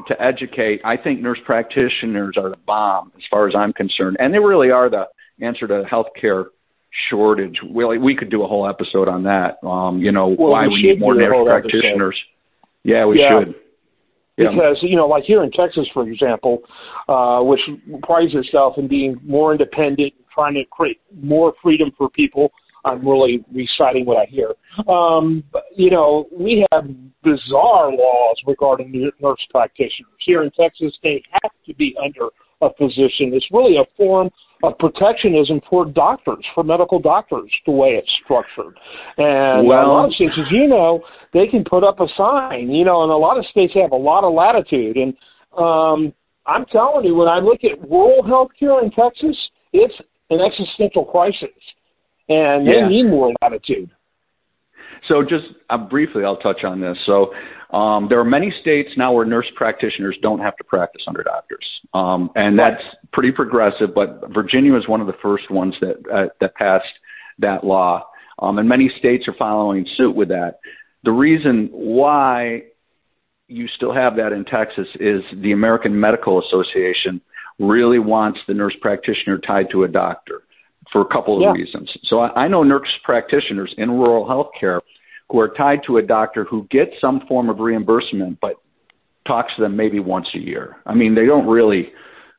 to 0.08 0.22
educate, 0.22 0.80
I 0.84 0.96
think 0.96 1.20
nurse 1.20 1.38
practitioners 1.44 2.36
are 2.36 2.50
the 2.50 2.58
bomb 2.66 3.12
as 3.16 3.22
far 3.30 3.48
as 3.48 3.54
I'm 3.54 3.72
concerned, 3.72 4.16
and 4.20 4.32
they 4.32 4.38
really 4.38 4.70
are 4.70 4.90
the 4.90 5.06
answer 5.40 5.66
to 5.66 5.84
healthcare 5.90 6.46
shortage. 7.10 7.58
We 7.68 7.98
we 7.98 8.16
could 8.16 8.30
do 8.30 8.42
a 8.42 8.46
whole 8.46 8.68
episode 8.68 9.08
on 9.08 9.24
that. 9.24 9.58
Um, 9.66 9.98
you 9.98 10.12
know 10.12 10.28
well, 10.28 10.50
why 10.50 10.66
we, 10.66 10.74
we 10.74 10.82
need 10.82 11.00
more 11.00 11.14
nurse 11.14 11.46
practitioners. 11.46 12.16
Episode. 12.16 12.92
Yeah, 12.92 13.06
we 13.06 13.20
yeah. 13.20 13.40
should. 13.40 13.54
Because 14.36 14.78
you 14.82 14.96
know, 14.96 15.06
like 15.06 15.24
here 15.24 15.42
in 15.42 15.50
Texas, 15.50 15.86
for 15.94 16.08
example, 16.08 16.58
uh, 17.08 17.40
which 17.40 17.60
prides 18.02 18.34
itself 18.34 18.74
in 18.76 18.86
being 18.86 19.18
more 19.24 19.52
independent, 19.52 20.12
trying 20.32 20.54
to 20.54 20.64
create 20.70 21.00
more 21.14 21.54
freedom 21.62 21.90
for 21.96 22.10
people 22.10 22.52
I'm 22.86 23.06
really 23.06 23.44
reciting 23.52 24.06
what 24.06 24.16
I 24.16 24.26
hear. 24.26 24.52
Um, 24.88 25.42
but, 25.52 25.64
you 25.74 25.90
know, 25.90 26.28
we 26.32 26.64
have 26.72 26.86
bizarre 27.22 27.90
laws 27.90 28.36
regarding 28.46 29.10
nurse 29.20 29.44
practitioners. 29.50 30.12
Here 30.20 30.44
in 30.44 30.50
Texas, 30.52 30.96
they 31.02 31.22
have 31.42 31.50
to 31.66 31.74
be 31.74 31.96
under 32.02 32.28
a 32.62 32.72
physician. 32.74 33.32
It's 33.34 33.48
really 33.50 33.76
a 33.76 33.84
form 33.96 34.30
of 34.62 34.78
protectionism 34.78 35.60
for 35.68 35.84
doctors, 35.84 36.44
for 36.54 36.64
medical 36.64 36.98
doctors, 36.98 37.50
the 37.66 37.72
way 37.72 37.90
it's 37.90 38.10
structured. 38.24 38.78
And 39.18 39.66
well, 39.66 39.86
a 39.86 39.92
lot 39.92 40.08
of 40.08 40.14
states, 40.14 40.34
as 40.38 40.50
you 40.50 40.66
know, 40.66 41.02
they 41.32 41.46
can 41.46 41.64
put 41.64 41.84
up 41.84 42.00
a 42.00 42.06
sign, 42.16 42.70
you 42.70 42.84
know, 42.84 43.02
and 43.02 43.12
a 43.12 43.16
lot 43.16 43.38
of 43.38 43.44
states 43.46 43.74
have 43.74 43.92
a 43.92 43.96
lot 43.96 44.24
of 44.24 44.32
latitude. 44.32 44.96
And 44.96 45.14
um, 45.58 46.12
I'm 46.46 46.64
telling 46.66 47.04
you, 47.04 47.14
when 47.14 47.28
I 47.28 47.38
look 47.38 47.64
at 47.64 47.80
rural 47.88 48.22
health 48.22 48.50
care 48.58 48.82
in 48.82 48.90
Texas, 48.90 49.36
it's 49.72 49.94
an 50.30 50.40
existential 50.40 51.04
crisis 51.04 51.50
and 52.28 52.66
they 52.66 52.78
yeah. 52.78 52.88
need 52.88 53.04
more 53.04 53.32
latitude. 53.42 53.90
So 55.08 55.22
just 55.22 55.46
uh, 55.70 55.78
briefly, 55.78 56.24
I'll 56.24 56.36
touch 56.36 56.64
on 56.64 56.80
this. 56.80 56.96
So 57.06 57.32
um, 57.76 58.08
there 58.08 58.18
are 58.20 58.24
many 58.24 58.52
states 58.60 58.90
now 58.96 59.12
where 59.12 59.24
nurse 59.24 59.46
practitioners 59.54 60.16
don't 60.22 60.40
have 60.40 60.56
to 60.56 60.64
practice 60.64 61.02
under 61.06 61.22
doctors, 61.22 61.64
um, 61.94 62.30
and 62.36 62.58
that's 62.58 62.82
pretty 63.12 63.32
progressive. 63.32 63.94
But 63.94 64.32
Virginia 64.32 64.72
was 64.72 64.88
one 64.88 65.00
of 65.00 65.06
the 65.06 65.16
first 65.22 65.50
ones 65.50 65.74
that 65.80 65.96
uh, 66.12 66.26
that 66.40 66.54
passed 66.54 66.84
that 67.38 67.64
law, 67.64 68.06
um, 68.38 68.58
and 68.58 68.68
many 68.68 68.90
states 68.98 69.26
are 69.28 69.34
following 69.38 69.86
suit 69.96 70.14
with 70.14 70.28
that. 70.28 70.58
The 71.04 71.12
reason 71.12 71.68
why 71.72 72.64
you 73.48 73.68
still 73.68 73.94
have 73.94 74.16
that 74.16 74.32
in 74.32 74.44
Texas 74.44 74.88
is 74.98 75.22
the 75.40 75.52
American 75.52 75.98
Medical 75.98 76.42
Association 76.44 77.20
really 77.58 77.98
wants 77.98 78.40
the 78.46 78.54
nurse 78.54 78.74
practitioner 78.80 79.38
tied 79.38 79.70
to 79.70 79.84
a 79.84 79.88
doctor 79.88 80.42
for 80.92 81.00
a 81.00 81.06
couple 81.06 81.36
of 81.36 81.42
yeah. 81.42 81.52
reasons. 81.52 81.90
So 82.04 82.20
I, 82.20 82.44
I 82.44 82.48
know 82.48 82.62
nurse 82.62 82.88
practitioners 83.04 83.74
in 83.78 83.90
rural 83.90 84.26
health 84.26 84.50
care 84.58 84.80
who 85.30 85.40
are 85.40 85.48
tied 85.48 85.80
to 85.86 85.98
a 85.98 86.02
doctor 86.02 86.44
who 86.44 86.66
gets 86.70 86.92
some 87.00 87.22
form 87.26 87.48
of 87.48 87.58
reimbursement, 87.58 88.38
but 88.40 88.54
talks 89.26 89.54
to 89.56 89.62
them 89.62 89.76
maybe 89.76 89.98
once 89.98 90.28
a 90.34 90.38
year. 90.38 90.76
I 90.86 90.94
mean, 90.94 91.14
they 91.14 91.26
don't 91.26 91.46
really 91.46 91.90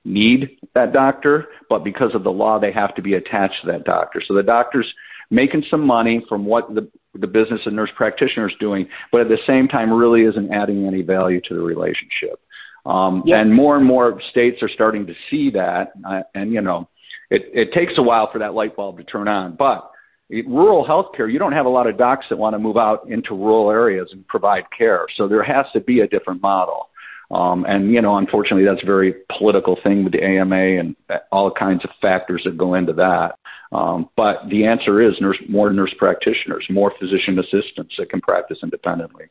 need 0.06 0.58
that 0.74 0.94
doctor, 0.94 1.48
but 1.70 1.84
because 1.84 2.12
of 2.16 2.24
the 2.24 2.32
law, 2.32 2.60
they 2.60 2.72
have 2.72 2.96
to 2.96 3.02
be 3.02 3.16
attached 3.16 3.56
to 3.62 3.72
that 3.72 3.84
doctor. 3.84 4.22
So 4.26 4.34
the 4.34 4.44
doctor's 4.44 4.92
making 5.30 5.64
some 5.70 5.86
money 5.86 6.26
from 6.30 6.46
what 6.46 6.74
the 6.74 6.90
the 7.20 7.28
business 7.28 7.62
of 7.66 7.74
nurse 7.74 7.90
practitioner 7.96 8.48
is 8.48 8.54
doing, 8.60 8.88
but 9.12 9.22
at 9.22 9.28
the 9.28 9.40
same 9.48 9.68
time, 9.68 9.92
really 9.92 10.22
isn't 10.22 10.54
adding 10.54 10.86
any 10.86 11.02
value 11.02 11.42
to 11.48 11.56
the 11.56 11.60
relationship. 11.60 12.40
Um, 12.86 13.24
yeah. 13.26 13.42
And 13.42 13.52
more 13.54 13.76
and 13.76 13.86
more 13.86 14.22
states 14.30 14.62
are 14.62 14.70
starting 14.70 15.08
to 15.08 15.14
see 15.30 15.50
that, 15.52 15.94
uh, 16.08 16.22
and 16.36 16.54
you 16.54 16.62
know, 16.62 16.88
it, 17.30 17.50
it 17.54 17.74
takes 17.74 17.94
a 17.98 18.02
while 18.02 18.30
for 18.32 18.40
that 18.40 18.54
light 18.54 18.76
bulb 18.76 18.98
to 18.98 19.04
turn 19.04 19.28
on. 19.28 19.56
But 19.56 19.92
rural 20.30 20.86
healthcare, 20.86 21.32
you 21.32 21.40
don't 21.40 21.54
have 21.54 21.66
a 21.66 21.70
lot 21.70 21.88
of 21.88 21.98
docs 21.98 22.26
that 22.30 22.38
want 22.38 22.54
to 22.54 22.60
move 22.60 22.78
out 22.78 23.10
into 23.10 23.34
rural 23.34 23.72
areas 23.72 24.10
and 24.12 24.28
provide 24.28 24.63
care. 24.78 25.06
So 25.16 25.28
there 25.28 25.44
has 25.44 25.66
to 25.74 25.80
be 25.80 26.02
a 26.02 26.08
different 26.08 26.42
model. 26.42 26.90
Um, 27.30 27.66
and 27.68 27.92
you 27.92 28.02
know, 28.02 28.18
unfortunately, 28.18 28.63
that's 28.63 28.84
a 28.84 28.86
very 28.86 29.13
political 29.38 29.78
thing 29.84 30.04
with 30.04 30.13
the 30.13 30.24
AMA 30.24 30.80
and 30.80 30.96
all 31.32 31.52
kinds 31.52 31.84
of 31.84 31.90
factors 32.02 32.42
that 32.46 32.58
go 32.58 32.76
into 32.76 32.94
that. 32.94 33.38
Um, 33.74 34.10
but 34.16 34.48
the 34.50 34.66
answer 34.66 35.02
is 35.02 35.13
nurse, 35.20 35.38
more 35.50 35.72
nurse 35.74 35.94
practitioners, 35.98 36.66
more 36.70 36.94
physician 36.98 37.38
assistants 37.38 37.96
that 37.98 38.10
can 38.10 38.22
practice 38.22 38.60
independently. 38.63 39.26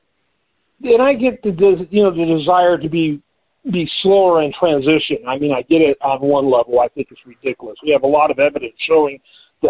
And 0.82 1.00
I 1.00 1.14
get 1.14 1.42
the 1.42 1.86
you 1.90 2.02
know 2.02 2.10
the 2.10 2.38
desire 2.38 2.76
to 2.76 2.88
be 2.88 3.22
be 3.72 3.88
slower 4.02 4.42
in 4.42 4.52
transition. 4.52 5.18
I 5.26 5.38
mean, 5.38 5.52
I 5.52 5.62
get 5.62 5.82
it 5.82 5.98
on 6.00 6.20
one 6.20 6.50
level. 6.50 6.80
I 6.80 6.88
think 6.88 7.08
it's 7.10 7.20
ridiculous. 7.26 7.76
We 7.82 7.90
have 7.90 8.02
a 8.02 8.06
lot 8.06 8.30
of 8.30 8.38
evidence 8.38 8.74
showing 8.86 9.18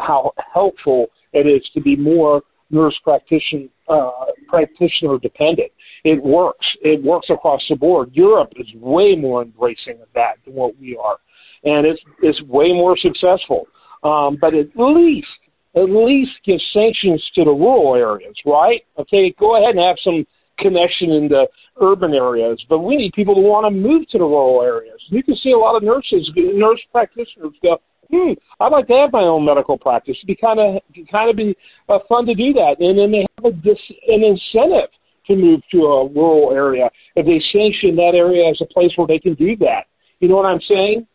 how 0.00 0.32
helpful 0.52 1.06
it 1.32 1.46
is 1.46 1.66
to 1.74 1.80
be 1.80 1.96
more 1.96 2.42
nurse 2.70 2.98
practitioner 3.04 3.68
uh, 3.88 4.10
practitioner 4.48 5.18
dependent. 5.18 5.70
It 6.04 6.22
works. 6.22 6.66
It 6.82 7.02
works 7.02 7.28
across 7.30 7.62
the 7.68 7.76
board. 7.76 8.10
Europe 8.12 8.52
is 8.56 8.66
way 8.74 9.14
more 9.14 9.42
embracing 9.42 10.00
of 10.02 10.08
that 10.14 10.38
than 10.44 10.54
what 10.54 10.78
we 10.78 10.96
are, 10.96 11.18
and 11.64 11.86
it's 11.86 12.00
it's 12.22 12.40
way 12.42 12.72
more 12.72 12.96
successful. 12.98 13.68
Um, 14.02 14.38
but 14.40 14.54
at 14.54 14.68
least 14.76 15.28
at 15.76 15.90
least 15.90 16.32
give 16.44 16.60
sanctions 16.72 17.22
to 17.34 17.44
the 17.44 17.50
rural 17.50 17.94
areas, 17.94 18.34
right? 18.44 18.82
Okay, 18.98 19.34
go 19.38 19.56
ahead 19.56 19.76
and 19.76 19.84
have 19.84 19.96
some 20.02 20.26
connection 20.58 21.10
in 21.10 21.28
the 21.28 21.46
urban 21.80 22.14
areas, 22.14 22.62
but 22.68 22.80
we 22.80 22.96
need 22.96 23.12
people 23.12 23.34
to 23.34 23.40
want 23.40 23.66
to 23.66 23.70
move 23.70 24.08
to 24.10 24.18
the 24.18 24.24
rural 24.24 24.62
areas. 24.62 25.00
You 25.08 25.22
can 25.22 25.36
see 25.36 25.52
a 25.52 25.58
lot 25.58 25.76
of 25.76 25.82
nurses, 25.82 26.30
nurse 26.34 26.80
practitioners 26.92 27.52
go, 27.62 27.78
hmm, 28.10 28.32
I'd 28.60 28.72
like 28.72 28.86
to 28.88 28.94
have 28.94 29.12
my 29.12 29.22
own 29.22 29.44
medical 29.44 29.78
practice. 29.78 30.16
It'd 30.18 30.26
be 30.26 30.36
kind 30.36 30.60
of 30.60 30.82
kind 31.10 31.30
of 31.30 31.36
be 31.36 31.56
uh, 31.88 31.98
fun 32.08 32.26
to 32.26 32.34
do 32.34 32.52
that, 32.54 32.76
and 32.80 32.98
then 32.98 33.12
they 33.12 33.26
have 33.36 33.44
a 33.44 33.52
dis, 33.52 33.78
an 34.08 34.24
incentive 34.24 34.90
to 35.26 35.36
move 35.36 35.60
to 35.72 35.78
a 35.84 36.08
rural 36.08 36.52
area 36.52 36.88
if 37.16 37.26
they 37.26 37.42
sanction 37.52 37.96
that 37.96 38.12
area 38.14 38.48
as 38.48 38.60
a 38.60 38.66
place 38.66 38.92
where 38.96 39.06
they 39.06 39.18
can 39.18 39.34
do 39.34 39.56
that. 39.56 39.86
You 40.20 40.28
know 40.28 40.36
what 40.36 40.46
I'm 40.46 40.60
saying? 40.68 41.06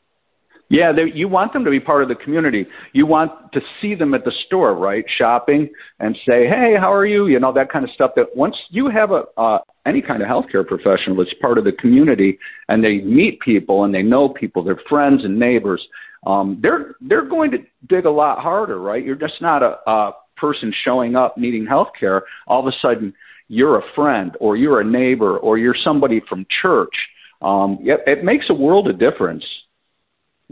Yeah, 0.71 0.93
they, 0.93 1.11
you 1.13 1.27
want 1.27 1.51
them 1.51 1.65
to 1.65 1.69
be 1.69 1.81
part 1.81 2.01
of 2.01 2.07
the 2.07 2.15
community. 2.15 2.65
You 2.93 3.05
want 3.05 3.51
to 3.51 3.59
see 3.81 3.93
them 3.93 4.13
at 4.13 4.23
the 4.23 4.31
store, 4.45 4.73
right, 4.73 5.03
shopping, 5.17 5.69
and 5.99 6.15
say, 6.25 6.47
"Hey, 6.47 6.75
how 6.79 6.93
are 6.93 7.05
you?" 7.05 7.27
You 7.27 7.41
know 7.41 7.51
that 7.51 7.69
kind 7.69 7.83
of 7.83 7.91
stuff. 7.91 8.11
That 8.15 8.27
once 8.37 8.55
you 8.69 8.89
have 8.89 9.11
a 9.11 9.23
uh, 9.37 9.59
any 9.85 10.01
kind 10.01 10.23
of 10.23 10.29
healthcare 10.29 10.65
professional 10.65 11.17
that's 11.17 11.33
part 11.41 11.57
of 11.57 11.65
the 11.65 11.73
community, 11.73 12.39
and 12.69 12.81
they 12.81 12.99
meet 12.99 13.41
people 13.41 13.83
and 13.83 13.93
they 13.93 14.01
know 14.01 14.29
people, 14.29 14.63
they're 14.63 14.79
friends 14.87 15.25
and 15.25 15.37
neighbors. 15.37 15.85
Um, 16.25 16.57
they're 16.61 16.95
they're 17.01 17.27
going 17.27 17.51
to 17.51 17.57
dig 17.89 18.05
a 18.05 18.09
lot 18.09 18.39
harder, 18.39 18.79
right? 18.79 19.03
You're 19.03 19.15
just 19.15 19.41
not 19.41 19.61
a, 19.61 19.77
a 19.89 20.13
person 20.37 20.73
showing 20.85 21.17
up 21.17 21.37
needing 21.37 21.65
healthcare. 21.65 22.21
All 22.47 22.65
of 22.65 22.73
a 22.73 22.77
sudden, 22.81 23.13
you're 23.49 23.79
a 23.79 23.93
friend, 23.93 24.37
or 24.39 24.55
you're 24.55 24.79
a 24.79 24.85
neighbor, 24.85 25.37
or 25.37 25.57
you're 25.57 25.75
somebody 25.83 26.21
from 26.29 26.45
church. 26.61 26.95
Um, 27.41 27.79
it, 27.81 27.99
it 28.07 28.23
makes 28.23 28.45
a 28.49 28.53
world 28.53 28.87
of 28.87 28.97
difference 28.97 29.43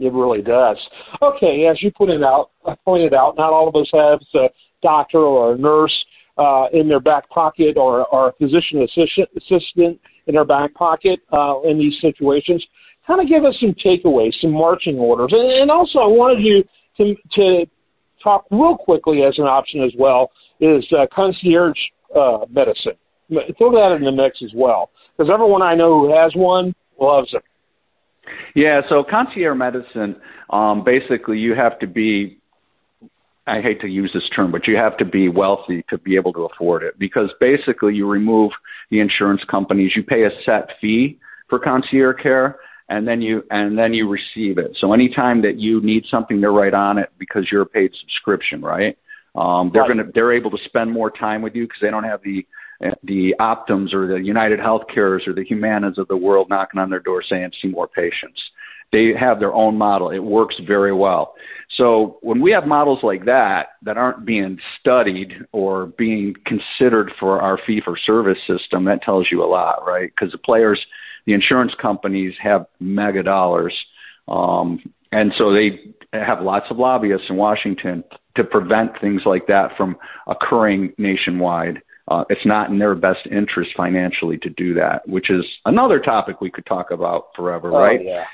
It 0.00 0.14
really 0.14 0.40
does. 0.40 0.78
Okay, 1.20 1.66
as 1.66 1.82
you 1.82 1.90
pointed 1.92 2.22
out, 2.22 2.52
uh, 2.64 2.74
pointed 2.86 3.12
out, 3.12 3.36
not 3.36 3.52
all 3.52 3.68
of 3.68 3.76
us 3.76 3.88
have 3.92 4.20
a 4.34 4.48
doctor 4.82 5.18
or 5.18 5.52
a 5.52 5.58
nurse 5.58 5.94
uh, 6.38 6.66
in 6.72 6.88
their 6.88 7.00
back 7.00 7.28
pocket 7.28 7.76
or, 7.76 8.06
or 8.06 8.28
a 8.28 8.32
physician 8.32 8.82
assistant, 8.82 9.28
assistant 9.36 10.00
in 10.26 10.34
their 10.34 10.46
back 10.46 10.72
pocket 10.72 11.20
uh, 11.32 11.60
in 11.64 11.78
these 11.78 11.94
situations. 12.00 12.64
Kind 13.06 13.20
of 13.20 13.28
give 13.28 13.44
us 13.44 13.54
some 13.60 13.74
takeaways, 13.74 14.32
some 14.40 14.52
marching 14.52 14.98
orders, 14.98 15.32
and, 15.32 15.50
and 15.60 15.70
also 15.70 15.98
I 15.98 16.06
wanted 16.06 16.42
you 16.42 16.64
to, 16.96 17.14
to 17.34 17.66
talk 18.22 18.46
real 18.50 18.78
quickly 18.78 19.22
as 19.22 19.38
an 19.38 19.44
option 19.44 19.82
as 19.82 19.92
well 19.98 20.30
is 20.60 20.84
uh, 20.96 21.06
concierge 21.12 21.78
uh, 22.16 22.46
medicine. 22.50 22.92
Throw 23.58 23.70
that 23.72 23.96
in 23.96 24.04
the 24.04 24.12
mix 24.12 24.42
as 24.42 24.52
well, 24.54 24.90
because 25.16 25.30
everyone 25.32 25.60
I 25.62 25.74
know 25.74 26.00
who 26.00 26.14
has 26.16 26.32
one 26.34 26.74
loves 26.98 27.28
it. 27.34 27.42
Yeah, 28.54 28.80
so 28.88 29.04
concierge 29.08 29.56
medicine, 29.56 30.16
um, 30.50 30.84
basically, 30.84 31.38
you 31.38 31.54
have 31.54 31.78
to 31.80 31.86
be. 31.86 32.38
I 33.46 33.60
hate 33.60 33.80
to 33.80 33.88
use 33.88 34.10
this 34.12 34.28
term, 34.34 34.52
but 34.52 34.68
you 34.68 34.76
have 34.76 34.96
to 34.98 35.04
be 35.04 35.28
wealthy 35.28 35.84
to 35.90 35.98
be 35.98 36.14
able 36.14 36.32
to 36.34 36.44
afford 36.44 36.84
it 36.84 36.98
because 36.98 37.30
basically 37.40 37.94
you 37.94 38.08
remove 38.08 38.52
the 38.90 39.00
insurance 39.00 39.42
companies, 39.50 39.92
you 39.96 40.04
pay 40.04 40.24
a 40.24 40.30
set 40.44 40.68
fee 40.80 41.18
for 41.48 41.58
concierge 41.58 42.22
care, 42.22 42.60
and 42.90 43.08
then 43.08 43.22
you 43.22 43.42
and 43.50 43.78
then 43.78 43.94
you 43.94 44.08
receive 44.08 44.58
it. 44.58 44.76
So 44.78 44.92
anytime 44.92 45.42
that 45.42 45.58
you 45.58 45.80
need 45.80 46.04
something, 46.10 46.40
they're 46.40 46.52
right 46.52 46.74
on 46.74 46.98
it 46.98 47.10
because 47.18 47.46
you're 47.50 47.62
a 47.62 47.66
paid 47.66 47.92
subscription, 48.00 48.60
right? 48.60 48.96
Um, 49.34 49.70
they're 49.72 49.82
right. 49.82 49.88
gonna 49.88 50.10
they're 50.14 50.32
able 50.32 50.50
to 50.50 50.58
spend 50.64 50.92
more 50.92 51.10
time 51.10 51.40
with 51.40 51.54
you 51.54 51.64
because 51.64 51.80
they 51.80 51.90
don't 51.90 52.04
have 52.04 52.22
the 52.22 52.46
the 53.02 53.34
Optums 53.38 53.92
or 53.92 54.06
the 54.06 54.24
United 54.24 54.58
Healthcares 54.58 55.26
or 55.26 55.32
the 55.32 55.44
Humanas 55.44 55.98
of 55.98 56.08
the 56.08 56.16
world 56.16 56.48
knocking 56.48 56.80
on 56.80 56.90
their 56.90 57.00
door 57.00 57.22
saying 57.22 57.52
see 57.60 57.68
more 57.68 57.88
patients. 57.88 58.40
They 58.92 59.12
have 59.18 59.38
their 59.38 59.54
own 59.54 59.76
model. 59.76 60.10
It 60.10 60.18
works 60.18 60.56
very 60.66 60.92
well. 60.92 61.34
So 61.76 62.18
when 62.22 62.40
we 62.40 62.50
have 62.50 62.66
models 62.66 63.00
like 63.02 63.24
that 63.26 63.68
that 63.82 63.96
aren't 63.96 64.26
being 64.26 64.58
studied 64.80 65.34
or 65.52 65.86
being 65.86 66.34
considered 66.44 67.12
for 67.20 67.40
our 67.40 67.58
fee 67.66 67.80
for 67.84 67.96
service 67.96 68.38
system, 68.48 68.84
that 68.86 69.02
tells 69.02 69.28
you 69.30 69.44
a 69.44 69.46
lot, 69.46 69.86
right? 69.86 70.10
Because 70.14 70.32
the 70.32 70.38
players, 70.38 70.80
the 71.26 71.34
insurance 71.34 71.72
companies 71.80 72.34
have 72.42 72.66
mega 72.80 73.22
dollars. 73.22 73.74
Um, 74.26 74.80
and 75.12 75.32
so 75.38 75.52
they 75.52 75.94
have 76.12 76.42
lots 76.42 76.66
of 76.70 76.78
lobbyists 76.78 77.26
in 77.30 77.36
Washington 77.36 78.02
to 78.36 78.44
prevent 78.44 79.00
things 79.00 79.22
like 79.24 79.46
that 79.46 79.76
from 79.76 79.96
occurring 80.26 80.92
nationwide. 80.98 81.80
Uh, 82.10 82.24
it's 82.28 82.44
not 82.44 82.70
in 82.70 82.78
their 82.78 82.96
best 82.96 83.20
interest 83.30 83.70
financially 83.76 84.36
to 84.38 84.50
do 84.50 84.74
that, 84.74 85.06
which 85.08 85.30
is 85.30 85.44
another 85.64 86.00
topic 86.00 86.40
we 86.40 86.50
could 86.50 86.66
talk 86.66 86.90
about 86.90 87.28
forever, 87.36 87.70
oh, 87.72 87.78
right? 87.78 88.00
Yeah. 88.04 88.24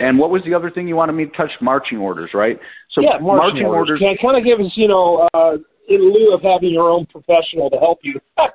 And 0.00 0.18
what 0.18 0.30
was 0.30 0.42
the 0.44 0.54
other 0.54 0.70
thing 0.70 0.88
you 0.88 0.96
wanted 0.96 1.12
me 1.12 1.26
to 1.26 1.32
touch? 1.32 1.50
Marching 1.60 1.98
orders, 1.98 2.30
right? 2.32 2.58
So 2.92 3.02
yeah, 3.02 3.18
marching, 3.20 3.24
marching 3.24 3.66
orders. 3.66 4.00
orders. 4.00 4.00
Can 4.00 4.16
kind 4.16 4.38
of 4.38 4.44
give 4.44 4.64
us, 4.64 4.72
you 4.76 4.88
know, 4.88 5.28
uh, 5.34 5.56
in 5.88 6.00
lieu 6.00 6.32
of 6.32 6.40
having 6.42 6.70
your 6.70 6.88
own 6.88 7.04
professional 7.06 7.68
to 7.68 7.76
help 7.76 7.98
you. 8.02 8.18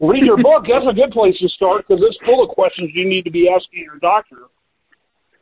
Read 0.00 0.24
your 0.24 0.36
book. 0.36 0.64
That's 0.68 0.86
a 0.88 0.94
good 0.94 1.10
place 1.10 1.36
to 1.40 1.48
start 1.48 1.86
because 1.88 2.02
it's 2.06 2.18
full 2.24 2.44
of 2.44 2.50
questions 2.50 2.90
you 2.94 3.08
need 3.08 3.22
to 3.22 3.30
be 3.30 3.48
asking 3.48 3.82
your 3.82 3.98
doctor. 3.98 4.42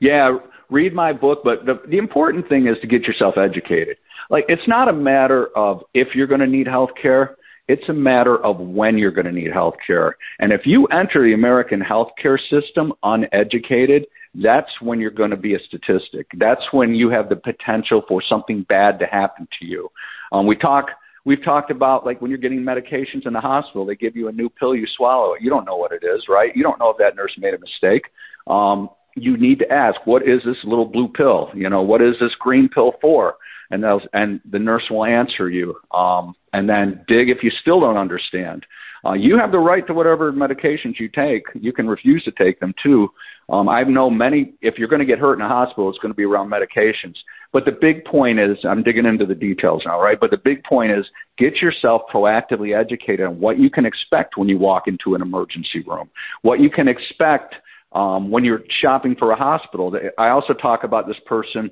Yeah, 0.00 0.38
read 0.70 0.94
my 0.94 1.12
book, 1.12 1.40
but 1.44 1.66
the 1.66 1.82
the 1.88 1.98
important 1.98 2.48
thing 2.48 2.66
is 2.66 2.76
to 2.80 2.86
get 2.86 3.02
yourself 3.02 3.36
educated. 3.36 3.96
Like 4.30 4.44
it's 4.48 4.66
not 4.66 4.88
a 4.88 4.92
matter 4.92 5.48
of 5.56 5.82
if 5.94 6.14
you're 6.14 6.26
going 6.26 6.40
to 6.40 6.46
need 6.46 6.66
health 6.66 6.90
care 7.00 7.36
it's 7.68 7.88
a 7.88 7.92
matter 7.92 8.36
of 8.44 8.58
when 8.58 8.96
you're 8.96 9.10
going 9.10 9.26
to 9.26 9.32
need 9.32 9.52
health 9.52 9.74
care. 9.84 10.16
And 10.38 10.52
if 10.52 10.62
you 10.64 10.86
enter 10.86 11.24
the 11.24 11.34
American 11.34 11.80
healthcare 11.80 12.38
system 12.50 12.92
uneducated, 13.02 14.06
that's 14.34 14.70
when 14.80 15.00
you're 15.00 15.10
going 15.10 15.30
to 15.30 15.36
be 15.36 15.54
a 15.54 15.58
statistic. 15.60 16.26
That's 16.38 16.60
when 16.72 16.94
you 16.94 17.08
have 17.10 17.28
the 17.28 17.36
potential 17.36 18.02
for 18.06 18.22
something 18.22 18.64
bad 18.68 18.98
to 19.00 19.06
happen 19.06 19.48
to 19.58 19.66
you. 19.66 19.88
Um, 20.30 20.46
we 20.46 20.56
talk, 20.56 20.90
we've 21.24 21.42
talked 21.42 21.70
about 21.70 22.04
like 22.04 22.20
when 22.20 22.30
you're 22.30 22.38
getting 22.38 22.60
medications 22.60 23.26
in 23.26 23.32
the 23.32 23.40
hospital, 23.40 23.86
they 23.86 23.96
give 23.96 24.14
you 24.14 24.28
a 24.28 24.32
new 24.32 24.48
pill, 24.48 24.74
you 24.74 24.86
swallow 24.96 25.34
it. 25.34 25.42
You 25.42 25.50
don't 25.50 25.64
know 25.64 25.76
what 25.76 25.92
it 25.92 26.04
is, 26.04 26.24
right? 26.28 26.54
You 26.54 26.62
don't 26.62 26.78
know 26.78 26.90
if 26.90 26.98
that 26.98 27.16
nurse 27.16 27.32
made 27.38 27.54
a 27.54 27.58
mistake. 27.58 28.04
Um, 28.46 28.90
you 29.16 29.36
need 29.38 29.58
to 29.60 29.72
ask, 29.72 29.98
what 30.04 30.22
is 30.28 30.40
this 30.44 30.58
little 30.64 30.84
blue 30.84 31.08
pill? 31.08 31.50
You 31.54 31.70
know, 31.70 31.82
what 31.82 32.02
is 32.02 32.14
this 32.20 32.32
green 32.38 32.68
pill 32.68 32.92
for? 33.00 33.36
And 33.70 33.82
they'll, 33.82 34.00
and 34.12 34.40
the 34.50 34.58
nurse 34.58 34.84
will 34.90 35.04
answer 35.04 35.50
you. 35.50 35.76
Um, 35.92 36.34
and 36.52 36.68
then 36.68 37.04
dig 37.08 37.28
if 37.28 37.42
you 37.42 37.50
still 37.60 37.80
don't 37.80 37.96
understand. 37.96 38.64
Uh, 39.04 39.12
you 39.12 39.38
have 39.38 39.52
the 39.52 39.58
right 39.58 39.86
to 39.86 39.94
whatever 39.94 40.32
medications 40.32 40.98
you 40.98 41.08
take. 41.08 41.44
You 41.54 41.72
can 41.72 41.86
refuse 41.86 42.24
to 42.24 42.32
take 42.32 42.58
them 42.60 42.74
too. 42.82 43.08
Um, 43.48 43.68
I 43.68 43.82
know 43.84 44.10
many, 44.10 44.54
if 44.62 44.78
you're 44.78 44.88
going 44.88 45.00
to 45.00 45.06
get 45.06 45.18
hurt 45.18 45.34
in 45.34 45.42
a 45.42 45.48
hospital, 45.48 45.88
it's 45.88 45.98
going 45.98 46.12
to 46.12 46.16
be 46.16 46.24
around 46.24 46.50
medications. 46.50 47.14
But 47.52 47.64
the 47.64 47.72
big 47.72 48.04
point 48.04 48.40
is, 48.40 48.56
I'm 48.64 48.82
digging 48.82 49.06
into 49.06 49.24
the 49.24 49.34
details 49.34 49.82
now, 49.86 50.00
right? 50.00 50.18
But 50.18 50.30
the 50.30 50.38
big 50.38 50.64
point 50.64 50.90
is 50.90 51.06
get 51.38 51.56
yourself 51.56 52.02
proactively 52.12 52.78
educated 52.78 53.26
on 53.26 53.38
what 53.38 53.58
you 53.58 53.70
can 53.70 53.86
expect 53.86 54.36
when 54.36 54.48
you 54.48 54.58
walk 54.58 54.88
into 54.88 55.14
an 55.14 55.22
emergency 55.22 55.84
room, 55.86 56.10
what 56.42 56.58
you 56.58 56.70
can 56.70 56.88
expect 56.88 57.54
um, 57.92 58.30
when 58.30 58.44
you're 58.44 58.62
shopping 58.80 59.14
for 59.16 59.30
a 59.30 59.36
hospital. 59.36 59.96
I 60.18 60.28
also 60.28 60.52
talk 60.52 60.82
about 60.82 61.06
this 61.06 61.16
person 61.24 61.70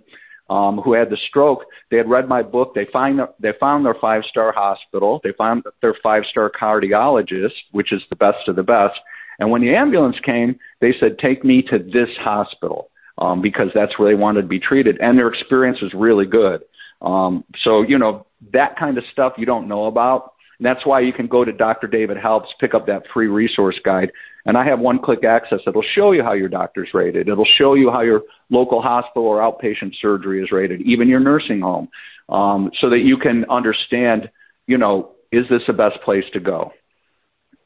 um, 0.50 0.78
who 0.78 0.92
had 0.92 1.11
the 1.11 1.16
stroke, 1.28 1.64
they 1.90 1.96
had 1.96 2.09
read 2.09 2.28
my 2.28 2.42
book. 2.42 2.74
They 2.74 2.87
find 2.92 3.20
they 3.40 3.52
found 3.59 3.85
their 3.85 3.96
five 4.00 4.22
star 4.28 4.52
hospital. 4.52 5.20
They 5.24 5.33
found 5.33 5.64
their 5.80 5.94
five 6.02 6.24
star 6.30 6.50
cardiologist, 6.50 7.52
which 7.72 7.92
is 7.92 8.02
the 8.11 8.16
best 8.16 8.48
of 8.48 8.57
the 8.57 8.62
best. 8.62 8.98
And 9.38 9.50
when 9.50 9.62
the 9.62 9.74
ambulance 9.74 10.16
came, 10.24 10.59
they 10.80 10.94
said, 11.00 11.18
"Take 11.18 11.44
me 11.44 11.62
to 11.62 11.78
this 11.78 12.11
hospital," 12.20 12.90
um, 13.18 13.40
because 13.40 13.68
that's 13.74 13.98
where 13.98 14.09
they 14.09 14.20
wanted 14.20 14.42
to 14.42 14.48
be 14.48 14.61
treated, 14.61 14.98
and 15.00 15.18
their 15.18 15.28
experience 15.28 15.80
was 15.80 15.94
really 15.94 16.26
good. 16.26 16.62
Um, 17.00 17.44
so 17.62 17.83
you 17.83 17.98
know 17.98 18.26
that 18.52 18.78
kind 18.78 18.98
of 18.98 19.04
stuff 19.12 19.35
you 19.38 19.46
don't 19.46 19.68
know 19.68 19.87
about. 19.87 20.34
And 20.58 20.66
that's 20.66 20.84
why 20.86 21.00
you 21.00 21.12
can 21.12 21.26
go 21.26 21.44
to 21.44 21.52
Dr. 21.52 21.86
David 21.86 22.16
Helps, 22.16 22.48
pick 22.60 22.74
up 22.74 22.86
that 22.86 23.02
free 23.12 23.26
resource 23.26 23.78
guide, 23.84 24.10
and 24.46 24.56
I 24.56 24.64
have 24.64 24.78
one 24.78 24.98
click 24.98 25.24
access 25.24 25.60
that'll 25.64 25.84
show 25.94 26.12
you 26.12 26.22
how 26.22 26.32
your 26.34 26.48
doctor's 26.48 26.88
rated. 26.94 27.28
It'll 27.28 27.46
show 27.58 27.74
you 27.74 27.90
how 27.90 28.02
your 28.02 28.22
local 28.50 28.80
hospital 28.80 29.24
or 29.24 29.38
outpatient 29.38 29.94
surgery 30.00 30.42
is 30.42 30.52
rated, 30.52 30.82
even 30.82 31.08
your 31.08 31.20
nursing 31.20 31.60
home, 31.60 31.88
um, 32.28 32.70
so 32.80 32.90
that 32.90 33.00
you 33.00 33.16
can 33.16 33.44
understand, 33.50 34.30
you 34.66 34.78
know, 34.78 35.12
is 35.32 35.44
this 35.50 35.62
the 35.66 35.72
best 35.72 36.00
place 36.04 36.24
to 36.32 36.40
go? 36.40 36.72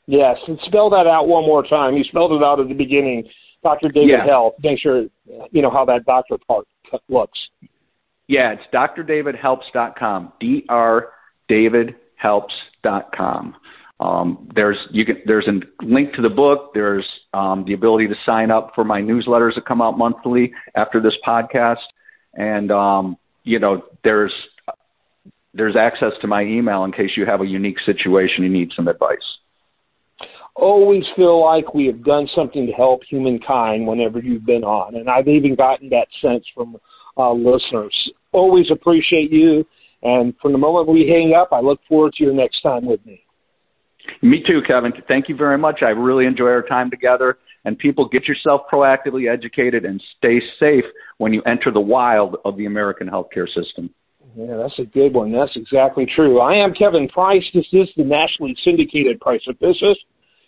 Yes, 0.06 0.38
and 0.46 0.58
spell 0.64 0.88
that 0.90 1.06
out 1.06 1.28
one 1.28 1.44
more 1.44 1.62
time. 1.62 1.94
You 1.94 2.04
spelled 2.04 2.32
it 2.32 2.42
out 2.42 2.60
at 2.60 2.68
the 2.68 2.74
beginning, 2.74 3.28
Dr. 3.62 3.90
David 3.90 4.10
yeah. 4.10 4.24
Health. 4.24 4.54
Make 4.62 4.78
sure 4.80 5.06
you 5.50 5.60
know 5.60 5.70
how 5.70 5.84
that 5.84 6.06
doctor 6.06 6.38
part 6.46 6.66
looks. 7.10 7.38
Yeah, 8.26 8.54
it's 8.54 8.62
drdavidhelps.com. 8.72 10.32
D 10.40 10.64
R 10.70 11.08
davidhelps.com. 12.22 13.56
Um, 14.00 14.48
there's 14.54 14.76
you 14.90 15.04
can 15.04 15.16
there's 15.26 15.48
a 15.48 15.84
link 15.84 16.12
to 16.14 16.22
the 16.22 16.28
book. 16.28 16.70
There's 16.72 17.04
um, 17.34 17.64
the 17.66 17.72
ability 17.72 18.06
to 18.08 18.14
sign 18.24 18.50
up 18.50 18.72
for 18.74 18.84
my 18.84 19.00
newsletters 19.00 19.56
that 19.56 19.66
come 19.66 19.82
out 19.82 19.98
monthly 19.98 20.52
after 20.76 21.00
this 21.00 21.14
podcast, 21.26 21.82
and 22.34 22.70
um, 22.70 23.16
you 23.42 23.58
know 23.58 23.82
there's 24.04 24.32
there's 25.52 25.74
access 25.74 26.12
to 26.20 26.28
my 26.28 26.42
email 26.42 26.84
in 26.84 26.92
case 26.92 27.10
you 27.16 27.26
have 27.26 27.40
a 27.40 27.46
unique 27.46 27.78
situation 27.84 28.44
you 28.44 28.50
need 28.50 28.70
some 28.76 28.86
advice. 28.86 29.16
Always 30.54 31.04
feel 31.16 31.44
like 31.44 31.74
we 31.74 31.86
have 31.86 32.04
done 32.04 32.28
something 32.34 32.66
to 32.66 32.72
help 32.72 33.02
humankind 33.02 33.84
whenever 33.84 34.20
you've 34.20 34.46
been 34.46 34.62
on, 34.62 34.94
and 34.94 35.10
I've 35.10 35.26
even 35.26 35.56
gotten 35.56 35.88
that 35.88 36.06
sense 36.20 36.44
from 36.54 36.76
uh, 37.16 37.32
listeners. 37.32 38.12
Always 38.30 38.70
appreciate 38.70 39.32
you, 39.32 39.66
and 40.02 40.34
from 40.40 40.52
the 40.52 40.58
moment 40.58 40.88
we 40.88 41.08
hang 41.08 41.34
up, 41.34 41.48
I 41.52 41.60
look 41.60 41.80
forward 41.88 42.14
to 42.14 42.24
your 42.24 42.34
next 42.34 42.60
time 42.60 42.86
with 42.86 43.04
me. 43.04 43.24
Me 44.22 44.42
too, 44.46 44.62
Kevin. 44.66 44.92
Thank 45.06 45.28
you 45.28 45.36
very 45.36 45.58
much. 45.58 45.82
I 45.82 45.90
really 45.90 46.26
enjoy 46.26 46.46
our 46.46 46.62
time 46.62 46.90
together. 46.90 47.38
And 47.64 47.78
people, 47.78 48.08
get 48.08 48.26
yourself 48.26 48.62
proactively 48.72 49.30
educated 49.30 49.84
and 49.84 50.02
stay 50.16 50.40
safe 50.58 50.84
when 51.18 51.32
you 51.32 51.42
enter 51.42 51.70
the 51.70 51.80
wild 51.80 52.36
of 52.44 52.56
the 52.56 52.66
American 52.66 53.08
healthcare 53.08 53.46
system. 53.46 53.90
Yeah, 54.36 54.56
that's 54.56 54.78
a 54.78 54.84
good 54.84 55.14
one. 55.14 55.32
That's 55.32 55.56
exactly 55.56 56.06
true. 56.14 56.40
I 56.40 56.54
am 56.54 56.72
Kevin 56.72 57.08
Price. 57.08 57.44
This 57.52 57.66
is 57.72 57.88
the 57.96 58.04
nationally 58.04 58.56
syndicated 58.62 59.20
Price 59.20 59.42
of 59.48 59.58
Business. 59.58 59.98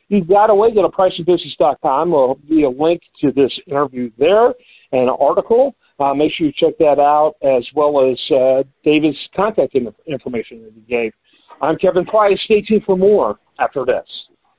You've 0.08 0.28
got 0.28 0.50
away, 0.50 0.72
go 0.72 0.82
to 0.82 0.88
priceofbusiness.com. 0.88 2.10
There'll 2.10 2.40
be 2.48 2.64
a 2.64 2.68
link 2.70 3.02
to 3.20 3.32
this 3.32 3.52
interview 3.66 4.10
there 4.18 4.46
and 4.92 5.02
an 5.02 5.16
article. 5.20 5.74
Uh, 6.00 6.14
make 6.14 6.32
sure 6.32 6.46
you 6.46 6.52
check 6.56 6.78
that 6.78 6.98
out 6.98 7.34
as 7.42 7.66
well 7.74 8.10
as 8.10 8.18
uh, 8.34 8.62
David's 8.82 9.18
contact 9.36 9.76
information 10.06 10.62
that 10.62 10.72
he 10.74 10.80
gave. 10.88 11.12
I'm 11.60 11.76
Kevin 11.76 12.06
Price. 12.06 12.40
Stay 12.46 12.62
tuned 12.62 12.84
for 12.84 12.96
more 12.96 13.38
after 13.58 13.84
this. 13.84 14.06